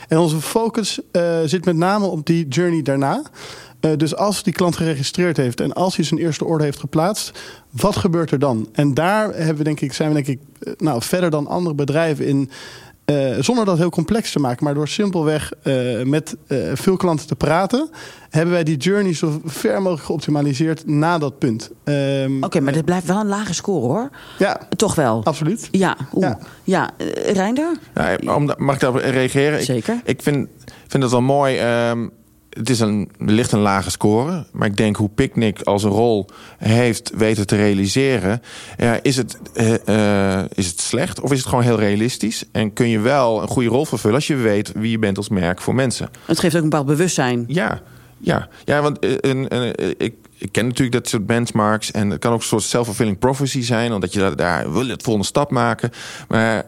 En 0.08 0.18
onze 0.18 0.40
focus 0.40 1.00
zit 1.44 1.64
met 1.64 1.76
name 1.76 2.06
op 2.06 2.26
die 2.26 2.48
journey 2.48 2.82
daarna. 2.82 3.22
Uh, 3.86 3.96
dus 3.96 4.16
als 4.16 4.42
die 4.42 4.52
klant 4.52 4.76
geregistreerd 4.76 5.36
heeft 5.36 5.60
en 5.60 5.72
als 5.72 5.96
hij 5.96 6.04
zijn 6.04 6.20
eerste 6.20 6.44
order 6.44 6.64
heeft 6.64 6.78
geplaatst, 6.78 7.38
wat 7.70 7.96
gebeurt 7.96 8.30
er 8.30 8.38
dan? 8.38 8.68
En 8.72 8.94
daar 8.94 9.34
hebben 9.34 9.56
we, 9.56 9.64
denk 9.64 9.80
ik, 9.80 9.92
zijn 9.92 10.08
we 10.08 10.14
denk 10.14 10.26
ik 10.26 10.40
nou, 10.78 11.02
verder 11.02 11.30
dan 11.30 11.46
andere 11.46 11.74
bedrijven 11.74 12.26
in. 12.26 12.50
Uh, 13.10 13.36
zonder 13.40 13.64
dat 13.64 13.78
heel 13.78 13.90
complex 13.90 14.32
te 14.32 14.38
maken, 14.38 14.64
maar 14.64 14.74
door 14.74 14.88
simpelweg 14.88 15.52
uh, 15.62 16.02
met 16.02 16.36
veel 16.74 16.96
klanten 16.96 17.26
te 17.26 17.34
praten, 17.34 17.90
hebben 18.30 18.54
wij 18.54 18.64
die 18.64 18.76
journey 18.76 19.14
zo 19.14 19.40
ver 19.44 19.82
mogelijk 19.82 20.02
geoptimaliseerd 20.02 20.86
na 20.86 21.18
dat 21.18 21.38
punt. 21.38 21.70
Um, 21.84 22.36
Oké, 22.36 22.46
okay, 22.46 22.62
maar 22.62 22.72
dit 22.72 22.84
blijft 22.84 23.06
wel 23.06 23.20
een 23.20 23.26
lage 23.26 23.54
score 23.54 23.86
hoor. 23.86 24.10
Ja, 24.38 24.60
toch 24.76 24.94
wel. 24.94 25.20
Absoluut. 25.24 25.68
Ja, 25.70 25.96
ja. 26.18 26.38
ja. 26.64 26.90
Reinder? 27.32 27.78
Ja, 27.94 28.38
mag 28.56 28.74
ik 28.74 28.80
daarop 28.80 29.00
reageren? 29.00 29.62
Zeker. 29.62 29.94
Ik, 29.94 30.00
ik 30.04 30.22
vind, 30.22 30.48
vind 30.86 31.02
het 31.02 31.12
wel 31.12 31.22
mooi. 31.22 31.60
Um, 31.88 32.10
het 32.56 32.70
is 32.70 32.80
een, 32.80 33.10
licht 33.18 33.52
een 33.52 33.58
lage 33.58 33.90
score. 33.90 34.46
Maar 34.52 34.68
ik 34.68 34.76
denk 34.76 34.96
hoe 34.96 35.08
Picnic 35.08 35.60
als 35.62 35.82
een 35.82 35.90
rol 35.90 36.26
heeft 36.58 37.12
weten 37.16 37.46
te 37.46 37.56
realiseren. 37.56 38.42
Ja, 38.76 38.98
is, 39.02 39.16
het, 39.16 39.38
uh, 39.54 39.74
uh, 39.86 40.44
is 40.54 40.66
het 40.66 40.80
slecht 40.80 41.20
of 41.20 41.32
is 41.32 41.38
het 41.38 41.48
gewoon 41.48 41.64
heel 41.64 41.78
realistisch? 41.78 42.44
En 42.52 42.72
kun 42.72 42.88
je 42.88 42.98
wel 42.98 43.42
een 43.42 43.48
goede 43.48 43.68
rol 43.68 43.84
vervullen 43.84 44.16
als 44.16 44.26
je 44.26 44.36
weet 44.36 44.72
wie 44.72 44.90
je 44.90 44.98
bent 44.98 45.16
als 45.16 45.28
merk 45.28 45.60
voor 45.60 45.74
mensen? 45.74 46.08
Het 46.24 46.38
geeft 46.38 46.56
ook 46.56 46.62
een 46.62 46.68
bepaald 46.68 46.86
bewustzijn. 46.86 47.44
Ja, 47.46 47.80
ja. 48.18 48.48
ja 48.64 48.82
want 48.82 49.04
uh, 49.04 49.70
ik, 49.96 50.14
ik 50.38 50.52
ken 50.52 50.66
natuurlijk 50.66 50.96
dat 50.96 51.08
soort 51.08 51.26
benchmarks. 51.26 51.90
En 51.90 52.10
het 52.10 52.20
kan 52.20 52.32
ook 52.32 52.40
een 52.40 52.46
soort 52.46 52.62
self-fulfilling 52.62 53.18
prophecy 53.18 53.62
zijn. 53.62 53.92
Omdat 53.92 54.12
je 54.12 54.18
daar, 54.18 54.36
daar 54.36 54.72
wil 54.72 54.88
het 54.88 55.02
volgende 55.02 55.28
stap 55.28 55.50
maken. 55.50 55.90
Maar 56.28 56.64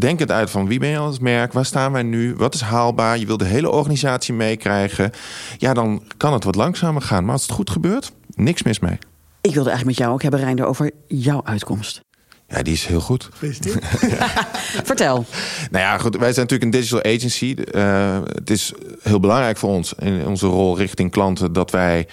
denk 0.00 0.18
het 0.18 0.30
uit 0.30 0.50
van 0.50 0.66
wie 0.66 0.78
ben 0.78 0.88
je 0.88 0.98
als 0.98 1.18
merk, 1.18 1.52
waar 1.52 1.64
staan 1.64 1.92
wij 1.92 2.02
nu, 2.02 2.34
wat 2.34 2.54
is 2.54 2.60
haalbaar. 2.60 3.18
Je 3.18 3.26
wil 3.26 3.36
de 3.36 3.44
hele 3.44 3.70
organisatie 3.70 4.34
meekrijgen. 4.34 5.10
Ja, 5.58 5.74
dan 5.74 6.02
kan 6.16 6.32
het 6.32 6.44
wat 6.44 6.54
langzamer 6.54 7.02
gaan. 7.02 7.24
Maar 7.24 7.32
als 7.32 7.42
het 7.42 7.50
goed 7.50 7.70
gebeurt, 7.70 8.12
niks 8.34 8.62
mis 8.62 8.78
mee. 8.78 8.98
Ik 9.40 9.54
wilde 9.54 9.70
eigenlijk 9.70 9.84
met 9.84 9.96
jou 9.96 10.12
ook 10.12 10.22
hebben, 10.22 10.40
Reinder, 10.40 10.66
over 10.66 10.90
jouw 11.06 11.40
uitkomst. 11.44 12.00
Ja, 12.48 12.62
die 12.62 12.72
is 12.72 12.86
heel 12.86 13.00
goed. 13.00 13.28
Vertel. 14.90 15.24
Nou 15.70 15.84
ja, 15.84 15.98
goed. 15.98 16.16
Wij 16.16 16.32
zijn 16.32 16.46
natuurlijk 16.46 16.62
een 16.62 16.80
digital 16.80 17.12
agency. 17.14 17.56
Uh, 17.74 18.18
het 18.24 18.50
is 18.50 18.72
heel 19.02 19.20
belangrijk 19.20 19.56
voor 19.56 19.70
ons 19.70 19.92
in 19.92 20.26
onze 20.26 20.46
rol 20.46 20.76
richting 20.76 21.10
klanten 21.10 21.52
dat 21.52 21.70
wij 21.70 22.08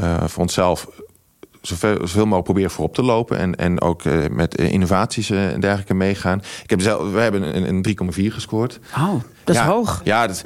uh, 0.00 0.24
voor 0.26 0.42
onszelf 0.42 0.88
zoveel, 1.66 1.96
zoveel 2.00 2.22
mogelijk 2.22 2.44
proberen 2.44 2.70
voorop 2.70 2.94
te 2.94 3.02
lopen. 3.02 3.38
En, 3.38 3.54
en 3.54 3.80
ook 3.80 4.04
uh, 4.04 4.26
met 4.30 4.54
innovaties 4.54 5.30
en 5.30 5.60
dergelijke 5.60 5.94
meegaan. 5.94 6.42
Ik 6.62 6.70
heb 6.70 6.80
zelf, 6.80 7.12
we 7.12 7.20
hebben 7.20 7.56
een, 7.56 7.68
een 7.68 8.12
3,4 8.14 8.24
gescoord. 8.26 8.80
Oh, 8.96 9.12
dat 9.44 9.54
is 9.54 9.60
ja, 9.60 9.66
hoog. 9.66 10.00
Ja, 10.04 10.26
dat, 10.26 10.44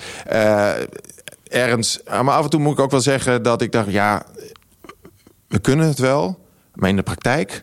ergens. 1.48 2.00
Maar 2.09 2.31
af 2.31 2.44
en 2.44 2.50
toe 2.50 2.61
moet 2.61 2.72
ik 2.72 2.81
ook 2.81 2.90
wel 2.90 3.00
zeggen 3.00 3.42
dat 3.42 3.62
ik 3.62 3.72
dacht, 3.72 3.90
ja, 3.90 4.22
we 5.48 5.59
kunnen 5.59 5.87
het 5.87 5.98
wel. 5.98 6.46
Maar 6.74 6.88
in 6.88 6.96
de 6.96 7.02
praktijk 7.02 7.62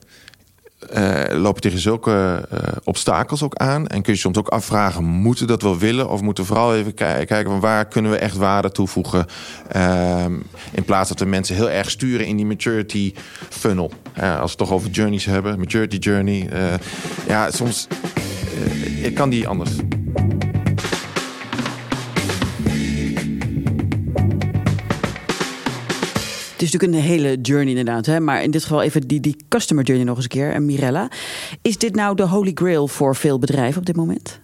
uh, 0.94 1.42
loop 1.42 1.56
je 1.56 1.62
tegen 1.62 1.80
zulke 1.80 2.48
uh, 2.54 2.60
obstakels 2.84 3.44
ook 3.44 3.56
aan. 3.56 3.88
En 3.88 4.02
kun 4.02 4.14
je 4.14 4.20
soms 4.20 4.38
ook 4.38 4.48
afvragen, 4.48 5.04
moeten 5.04 5.46
we 5.46 5.52
dat 5.52 5.62
wel 5.62 5.78
willen? 5.78 6.10
Of 6.10 6.22
moeten 6.22 6.44
we 6.44 6.50
vooral 6.50 6.76
even 6.76 6.94
kijken 6.94 7.46
van 7.46 7.60
waar 7.60 7.86
kunnen 7.86 8.12
we 8.12 8.18
echt 8.18 8.38
waarde 8.38 8.72
toevoegen? 8.72 9.26
Uh, 9.76 10.26
in 10.72 10.84
plaats 10.86 11.10
dat 11.10 11.20
we 11.20 11.26
mensen 11.26 11.56
heel 11.56 11.70
erg 11.70 11.90
sturen 11.90 12.26
in 12.26 12.36
die 12.36 12.46
maturity 12.46 13.14
funnel. 13.50 13.92
als 14.16 14.24
we 14.24 14.30
het 14.30 14.58
toch 14.58 14.72
over 14.72 14.90
journeys 14.90 15.26
hebben, 15.26 15.60
maturity 15.60 15.98
journey. 15.98 16.50
Uh, 16.54 16.74
ja, 17.28 17.52
soms 17.52 17.88
kan 19.14 19.30
die 19.30 19.48
anders. 19.48 19.72
Is 26.66 26.72
natuurlijk 26.72 27.02
een 27.02 27.10
hele 27.10 27.42
journey 27.42 27.70
inderdaad. 27.70 28.06
Hè? 28.06 28.20
Maar 28.20 28.44
in 28.44 28.52
dit 28.52 28.64
geval 28.64 28.82
even 28.82 29.02
die, 29.02 29.20
die 29.20 29.36
customer 29.50 29.84
journey 29.84 30.06
nog 30.06 30.16
eens 30.16 30.26
een 30.26 30.30
keer. 30.32 30.52
En 30.52 30.66
Mirella, 30.66 31.10
is 31.62 31.78
dit 31.78 31.96
nou 31.96 32.16
de 32.16 32.28
holy 32.28 32.52
grail 32.54 32.88
voor 32.88 33.16
veel 33.16 33.40
bedrijven 33.40 33.80
op 33.80 33.86
dit 33.86 33.96
moment? 33.96 34.40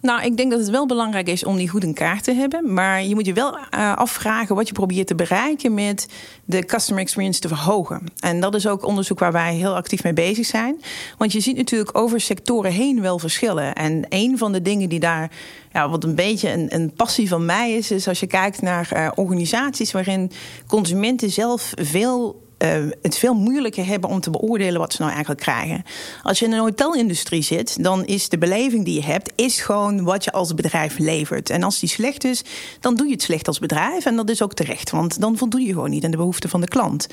Nou, 0.00 0.22
ik 0.22 0.36
denk 0.36 0.50
dat 0.50 0.60
het 0.60 0.70
wel 0.70 0.86
belangrijk 0.86 1.28
is 1.28 1.44
om 1.44 1.56
die 1.56 1.68
goed 1.68 1.84
in 1.84 1.94
kaart 1.94 2.24
te 2.24 2.32
hebben. 2.32 2.72
Maar 2.72 3.04
je 3.04 3.14
moet 3.14 3.26
je 3.26 3.32
wel 3.32 3.56
uh, 3.56 3.96
afvragen 3.96 4.54
wat 4.54 4.68
je 4.68 4.74
probeert 4.74 5.06
te 5.06 5.14
bereiken 5.14 5.74
met 5.74 6.08
de 6.44 6.64
customer 6.64 7.02
experience 7.02 7.40
te 7.40 7.48
verhogen. 7.48 8.02
En 8.20 8.40
dat 8.40 8.54
is 8.54 8.66
ook 8.66 8.84
onderzoek 8.84 9.18
waar 9.18 9.32
wij 9.32 9.54
heel 9.54 9.74
actief 9.74 10.02
mee 10.02 10.12
bezig 10.12 10.46
zijn. 10.46 10.80
Want 11.18 11.32
je 11.32 11.40
ziet 11.40 11.56
natuurlijk 11.56 11.98
over 11.98 12.20
sectoren 12.20 12.72
heen 12.72 13.00
wel 13.00 13.18
verschillen. 13.18 13.74
En 13.74 14.06
een 14.08 14.38
van 14.38 14.52
de 14.52 14.62
dingen 14.62 14.88
die 14.88 15.00
daar 15.00 15.30
ja, 15.72 15.88
wat 15.88 16.04
een 16.04 16.14
beetje 16.14 16.52
een, 16.52 16.74
een 16.74 16.92
passie 16.92 17.28
van 17.28 17.44
mij 17.44 17.72
is, 17.72 17.90
is 17.90 18.08
als 18.08 18.20
je 18.20 18.26
kijkt 18.26 18.62
naar 18.62 18.90
uh, 18.94 19.10
organisaties 19.14 19.92
waarin 19.92 20.30
consumenten 20.66 21.30
zelf 21.30 21.72
veel 21.74 22.48
uh, 22.64 22.90
het 23.02 23.18
veel 23.18 23.34
moeilijker 23.34 23.86
hebben 23.86 24.10
om 24.10 24.20
te 24.20 24.30
beoordelen 24.30 24.80
wat 24.80 24.92
ze 24.92 24.98
nou 25.00 25.12
eigenlijk 25.12 25.42
krijgen. 25.42 25.84
Als 26.22 26.38
je 26.38 26.44
in 26.44 26.52
een 26.52 26.58
hotelindustrie 26.58 27.42
zit, 27.42 27.82
dan 27.82 28.04
is 28.04 28.28
de 28.28 28.38
beleving 28.38 28.84
die 28.84 28.94
je 28.94 29.04
hebt, 29.04 29.32
is 29.36 29.60
gewoon 29.60 30.04
wat 30.04 30.24
je 30.24 30.32
als 30.32 30.54
bedrijf 30.54 30.98
levert. 30.98 31.50
En 31.50 31.62
als 31.62 31.80
die 31.80 31.88
slecht 31.88 32.24
is, 32.24 32.42
dan 32.80 32.94
doe 32.94 33.06
je 33.06 33.12
het 33.12 33.22
slecht 33.22 33.46
als 33.46 33.58
bedrijf. 33.58 34.04
En 34.04 34.16
dat 34.16 34.30
is 34.30 34.42
ook 34.42 34.54
terecht, 34.54 34.90
want 34.90 35.20
dan 35.20 35.36
voldoe 35.36 35.60
je 35.60 35.72
gewoon 35.72 35.90
niet 35.90 36.04
aan 36.04 36.10
de 36.10 36.16
behoeften 36.16 36.50
van 36.50 36.60
de 36.60 36.68
klant. 36.68 37.06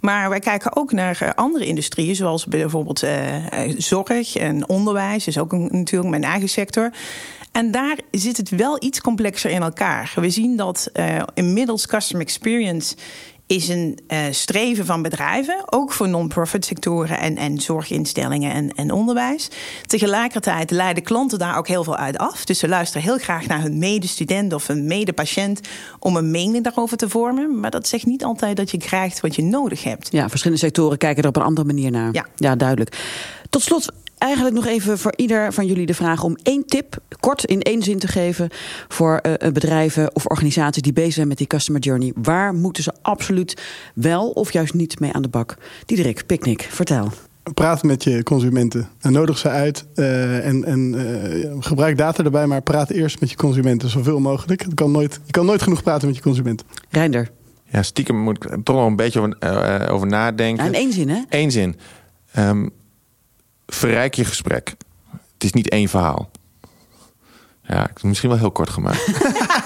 Maar 0.00 0.28
wij 0.28 0.40
kijken 0.40 0.76
ook 0.76 0.92
naar 0.92 1.18
uh, 1.22 1.30
andere 1.34 1.66
industrieën, 1.66 2.16
zoals 2.16 2.46
bijvoorbeeld 2.46 3.04
uh, 3.04 3.10
zorg 3.76 4.36
en 4.36 4.68
onderwijs, 4.68 5.26
is 5.26 5.38
ook 5.38 5.52
natuurlijk 5.52 6.10
mijn 6.10 6.24
eigen 6.24 6.48
sector. 6.48 6.90
En 7.56 7.70
daar 7.70 7.98
zit 8.10 8.36
het 8.36 8.48
wel 8.48 8.76
iets 8.82 9.00
complexer 9.00 9.50
in 9.50 9.62
elkaar. 9.62 10.12
We 10.14 10.30
zien 10.30 10.56
dat 10.56 10.90
uh, 10.94 11.22
inmiddels 11.34 11.86
customer 11.86 12.26
experience 12.26 12.96
is 13.46 13.68
een 13.68 13.98
uh, 14.08 14.18
streven 14.30 14.86
van 14.86 15.02
bedrijven, 15.02 15.72
ook 15.72 15.92
voor 15.92 16.08
non-profit 16.08 16.64
sectoren 16.64 17.18
en, 17.18 17.36
en 17.36 17.60
zorginstellingen 17.60 18.52
en, 18.52 18.74
en 18.74 18.90
onderwijs. 18.90 19.48
Tegelijkertijd 19.86 20.70
leiden 20.70 21.02
klanten 21.02 21.38
daar 21.38 21.56
ook 21.58 21.68
heel 21.68 21.84
veel 21.84 21.96
uit 21.96 22.18
af. 22.18 22.44
Dus 22.44 22.58
ze 22.58 22.68
luisteren 22.68 23.02
heel 23.02 23.18
graag 23.18 23.46
naar 23.46 23.62
hun 23.62 23.78
medestudent 23.78 24.52
of 24.52 24.68
een 24.68 24.86
medepatiënt 24.86 25.60
om 25.98 26.16
een 26.16 26.30
mening 26.30 26.64
daarover 26.64 26.96
te 26.96 27.08
vormen. 27.08 27.60
Maar 27.60 27.70
dat 27.70 27.88
zegt 27.88 28.06
niet 28.06 28.24
altijd 28.24 28.56
dat 28.56 28.70
je 28.70 28.78
krijgt 28.78 29.20
wat 29.20 29.34
je 29.34 29.42
nodig 29.42 29.84
hebt. 29.84 30.08
Ja, 30.12 30.28
verschillende 30.28 30.62
sectoren 30.62 30.98
kijken 30.98 31.22
er 31.22 31.28
op 31.28 31.36
een 31.36 31.42
andere 31.42 31.66
manier 31.66 31.90
naar. 31.90 32.12
Ja, 32.12 32.26
ja 32.36 32.56
duidelijk. 32.56 32.98
Tot 33.50 33.62
slot 33.62 33.92
eigenlijk 34.18 34.54
nog 34.54 34.66
even 34.66 34.98
voor 34.98 35.12
ieder 35.16 35.52
van 35.52 35.66
jullie 35.66 35.86
de 35.86 35.94
vraag 35.94 36.22
om 36.22 36.36
één 36.42 36.66
tip, 36.66 36.98
kort 37.20 37.44
in 37.44 37.60
één 37.60 37.82
zin 37.82 37.98
te 37.98 38.08
geven 38.08 38.48
voor 38.88 39.20
uh, 39.22 39.50
bedrijven 39.52 40.14
of 40.14 40.26
organisaties 40.26 40.82
die 40.82 40.92
bezig 40.92 41.12
zijn 41.12 41.28
met 41.28 41.38
die 41.38 41.46
customer 41.46 41.80
journey. 41.80 42.12
Waar 42.14 42.54
moeten 42.54 42.82
ze 42.82 42.92
absoluut 43.02 43.62
wel 43.94 44.30
of 44.30 44.52
juist 44.52 44.74
niet 44.74 45.00
mee 45.00 45.12
aan 45.12 45.22
de 45.22 45.28
bak? 45.28 45.56
Diederik, 45.86 46.26
Picnic, 46.26 46.62
vertel. 46.70 47.08
Praat 47.54 47.82
met 47.82 48.04
je 48.04 48.22
consumenten 48.22 48.88
en 49.00 49.12
nodig 49.12 49.38
ze 49.38 49.48
uit 49.48 49.86
uh, 49.94 50.46
en, 50.46 50.64
en 50.64 50.94
uh, 50.94 51.52
gebruik 51.58 51.98
data 51.98 52.24
erbij, 52.24 52.46
maar 52.46 52.62
praat 52.62 52.90
eerst 52.90 53.20
met 53.20 53.30
je 53.30 53.36
consumenten 53.36 53.88
zoveel 53.88 54.20
mogelijk. 54.20 54.62
Het 54.62 54.74
kan 54.74 54.90
nooit, 54.90 55.20
je 55.24 55.32
kan 55.32 55.46
nooit 55.46 55.62
genoeg 55.62 55.82
praten 55.82 56.06
met 56.06 56.16
je 56.16 56.22
consumenten. 56.22 56.66
Reinder. 56.90 57.30
Ja, 57.70 57.82
stiekem 57.82 58.16
moet 58.16 58.44
ik 58.44 58.56
toch 58.64 58.76
nog 58.76 58.86
een 58.86 58.96
beetje 58.96 59.20
over, 59.20 59.90
over 59.90 60.06
nadenken. 60.06 60.64
Ja, 60.64 60.70
in 60.70 60.76
één 60.76 60.92
zin, 60.92 61.08
hè? 61.08 61.22
Eén 61.28 61.50
zin. 61.50 61.76
Um, 62.38 62.70
verrijk 63.66 64.14
je 64.14 64.24
gesprek. 64.24 64.74
Het 65.10 65.44
is 65.44 65.52
niet 65.52 65.68
één 65.68 65.88
verhaal. 65.88 66.30
Ja, 67.62 67.90
misschien 68.02 68.28
wel 68.28 68.38
heel 68.38 68.50
kort 68.50 68.70
gemaakt. 68.70 69.06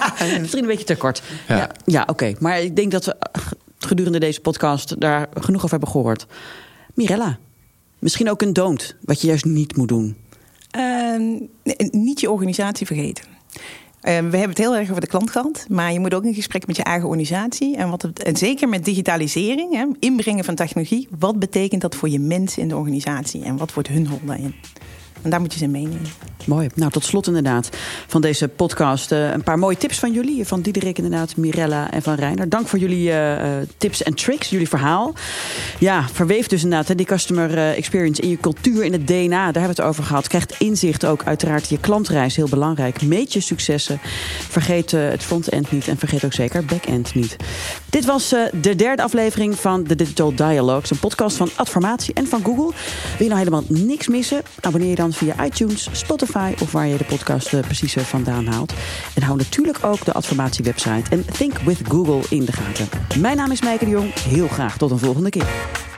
misschien 0.39 0.61
een 0.61 0.67
beetje 0.67 0.85
te 0.85 0.95
kort. 0.95 1.21
Ja, 1.47 1.57
ja, 1.57 1.71
ja 1.85 2.03
oké. 2.07 2.33
Maar 2.39 2.61
ik 2.61 2.75
denk 2.75 2.91
dat 2.91 3.05
we 3.05 3.15
gedurende 3.77 4.19
deze 4.19 4.41
podcast 4.41 4.99
daar 4.99 5.29
genoeg 5.33 5.63
over 5.63 5.69
hebben 5.69 5.89
gehoord. 5.89 6.25
Mirella, 6.93 7.37
misschien 7.99 8.29
ook 8.29 8.41
een 8.41 8.53
don't, 8.53 8.95
wat 9.01 9.21
je 9.21 9.27
juist 9.27 9.45
niet 9.45 9.75
moet 9.75 9.87
doen. 9.87 10.17
Uh, 10.77 11.39
niet 11.91 12.19
je 12.19 12.31
organisatie 12.31 12.85
vergeten. 12.85 13.23
Uh, 14.01 14.03
we 14.03 14.11
hebben 14.11 14.49
het 14.49 14.57
heel 14.57 14.75
erg 14.75 14.89
over 14.89 15.01
de 15.01 15.07
klant 15.07 15.31
gehad, 15.31 15.65
maar 15.69 15.93
je 15.93 15.99
moet 15.99 16.13
ook 16.13 16.23
in 16.23 16.33
gesprek 16.33 16.67
met 16.67 16.75
je 16.75 16.83
eigen 16.83 17.07
organisatie. 17.07 17.77
En, 17.77 17.89
wat 17.89 18.03
en 18.03 18.35
zeker 18.35 18.69
met 18.69 18.85
digitalisering, 18.85 19.95
inbrengen 19.99 20.43
van 20.43 20.55
technologie. 20.55 21.07
Wat 21.19 21.39
betekent 21.39 21.81
dat 21.81 21.95
voor 21.95 22.09
je 22.09 22.19
mensen 22.19 22.61
in 22.61 22.67
de 22.67 22.77
organisatie 22.77 23.43
en 23.43 23.57
wat 23.57 23.73
wordt 23.73 23.89
hun 23.89 24.07
rol 24.09 24.19
daarin? 24.23 24.55
En 25.21 25.29
daar 25.29 25.39
moet 25.39 25.53
je 25.53 25.59
ze 25.59 25.67
meenemen. 25.67 26.09
Mooi. 26.45 26.69
Nou, 26.75 26.91
tot 26.91 27.03
slot 27.03 27.27
inderdaad 27.27 27.69
van 28.07 28.21
deze 28.21 28.47
podcast. 28.47 29.11
Uh, 29.11 29.31
een 29.31 29.43
paar 29.43 29.59
mooie 29.59 29.77
tips 29.77 29.99
van 29.99 30.13
jullie. 30.13 30.47
Van 30.47 30.61
Diederik 30.61 30.97
inderdaad, 30.97 31.35
Mirella 31.35 31.91
en 31.91 32.01
van 32.01 32.13
Reiner. 32.15 32.49
Dank 32.49 32.67
voor 32.67 32.79
jullie 32.79 33.09
uh, 33.09 33.35
tips 33.77 34.03
en 34.03 34.13
tricks, 34.13 34.49
jullie 34.49 34.69
verhaal. 34.69 35.13
Ja, 35.79 36.07
verweef 36.13 36.47
dus 36.47 36.63
inderdaad 36.63 36.97
die 36.97 37.05
customer 37.05 37.57
experience 37.75 38.21
in 38.21 38.29
je 38.29 38.37
cultuur, 38.37 38.83
in 38.83 38.91
het 38.91 39.07
DNA. 39.07 39.29
Daar 39.29 39.43
hebben 39.43 39.61
we 39.61 39.67
het 39.67 39.81
over 39.81 40.03
gehad. 40.03 40.27
Krijgt 40.27 40.55
inzicht 40.59 41.05
ook 41.05 41.23
uiteraard 41.23 41.69
je 41.69 41.79
klantreis, 41.79 42.35
heel 42.35 42.49
belangrijk. 42.49 43.01
Meet 43.01 43.33
je 43.33 43.39
successen. 43.39 43.99
Vergeet 44.49 44.91
het 44.91 45.23
front-end 45.23 45.71
niet 45.71 45.87
en 45.87 45.97
vergeet 45.97 46.25
ook 46.25 46.33
zeker 46.33 46.65
back-end 46.65 47.15
niet. 47.15 47.35
Dit 47.89 48.05
was 48.05 48.29
de 48.61 48.75
derde 48.75 49.03
aflevering 49.03 49.55
van 49.59 49.83
The 49.83 49.95
Digital 49.95 50.35
Dialogues. 50.35 50.89
Een 50.89 50.99
podcast 50.99 51.37
van 51.37 51.49
Adformatie 51.55 52.13
en 52.13 52.27
van 52.27 52.43
Google. 52.43 52.73
Wil 53.17 53.27
je 53.27 53.33
nou 53.33 53.37
helemaal 53.37 53.63
niks 53.67 54.07
missen? 54.07 54.41
Abonneer 54.61 54.89
je 54.89 54.95
dan 54.95 55.10
via 55.13 55.45
iTunes, 55.45 55.89
Spotify 55.91 56.53
of 56.61 56.71
waar 56.71 56.87
je 56.87 56.97
de 56.97 57.03
podcast 57.03 57.61
precies 57.61 57.93
vandaan 57.93 58.47
haalt. 58.47 58.73
En 59.15 59.23
hou 59.23 59.37
natuurlijk 59.37 59.77
ook 59.81 60.05
de 60.05 60.13
Adformatie 60.13 60.63
website 60.63 61.09
en 61.09 61.25
Think 61.25 61.57
with 61.57 61.79
Google 61.87 62.21
in 62.29 62.45
de 62.45 62.51
gaten. 62.51 62.87
Mijn 63.19 63.37
naam 63.37 63.51
is 63.51 63.61
Meike 63.61 63.85
de 63.85 63.91
Jong. 63.91 64.13
Heel 64.13 64.47
graag 64.47 64.77
tot 64.77 64.91
een 64.91 64.99
volgende 64.99 65.29
keer. 65.29 65.89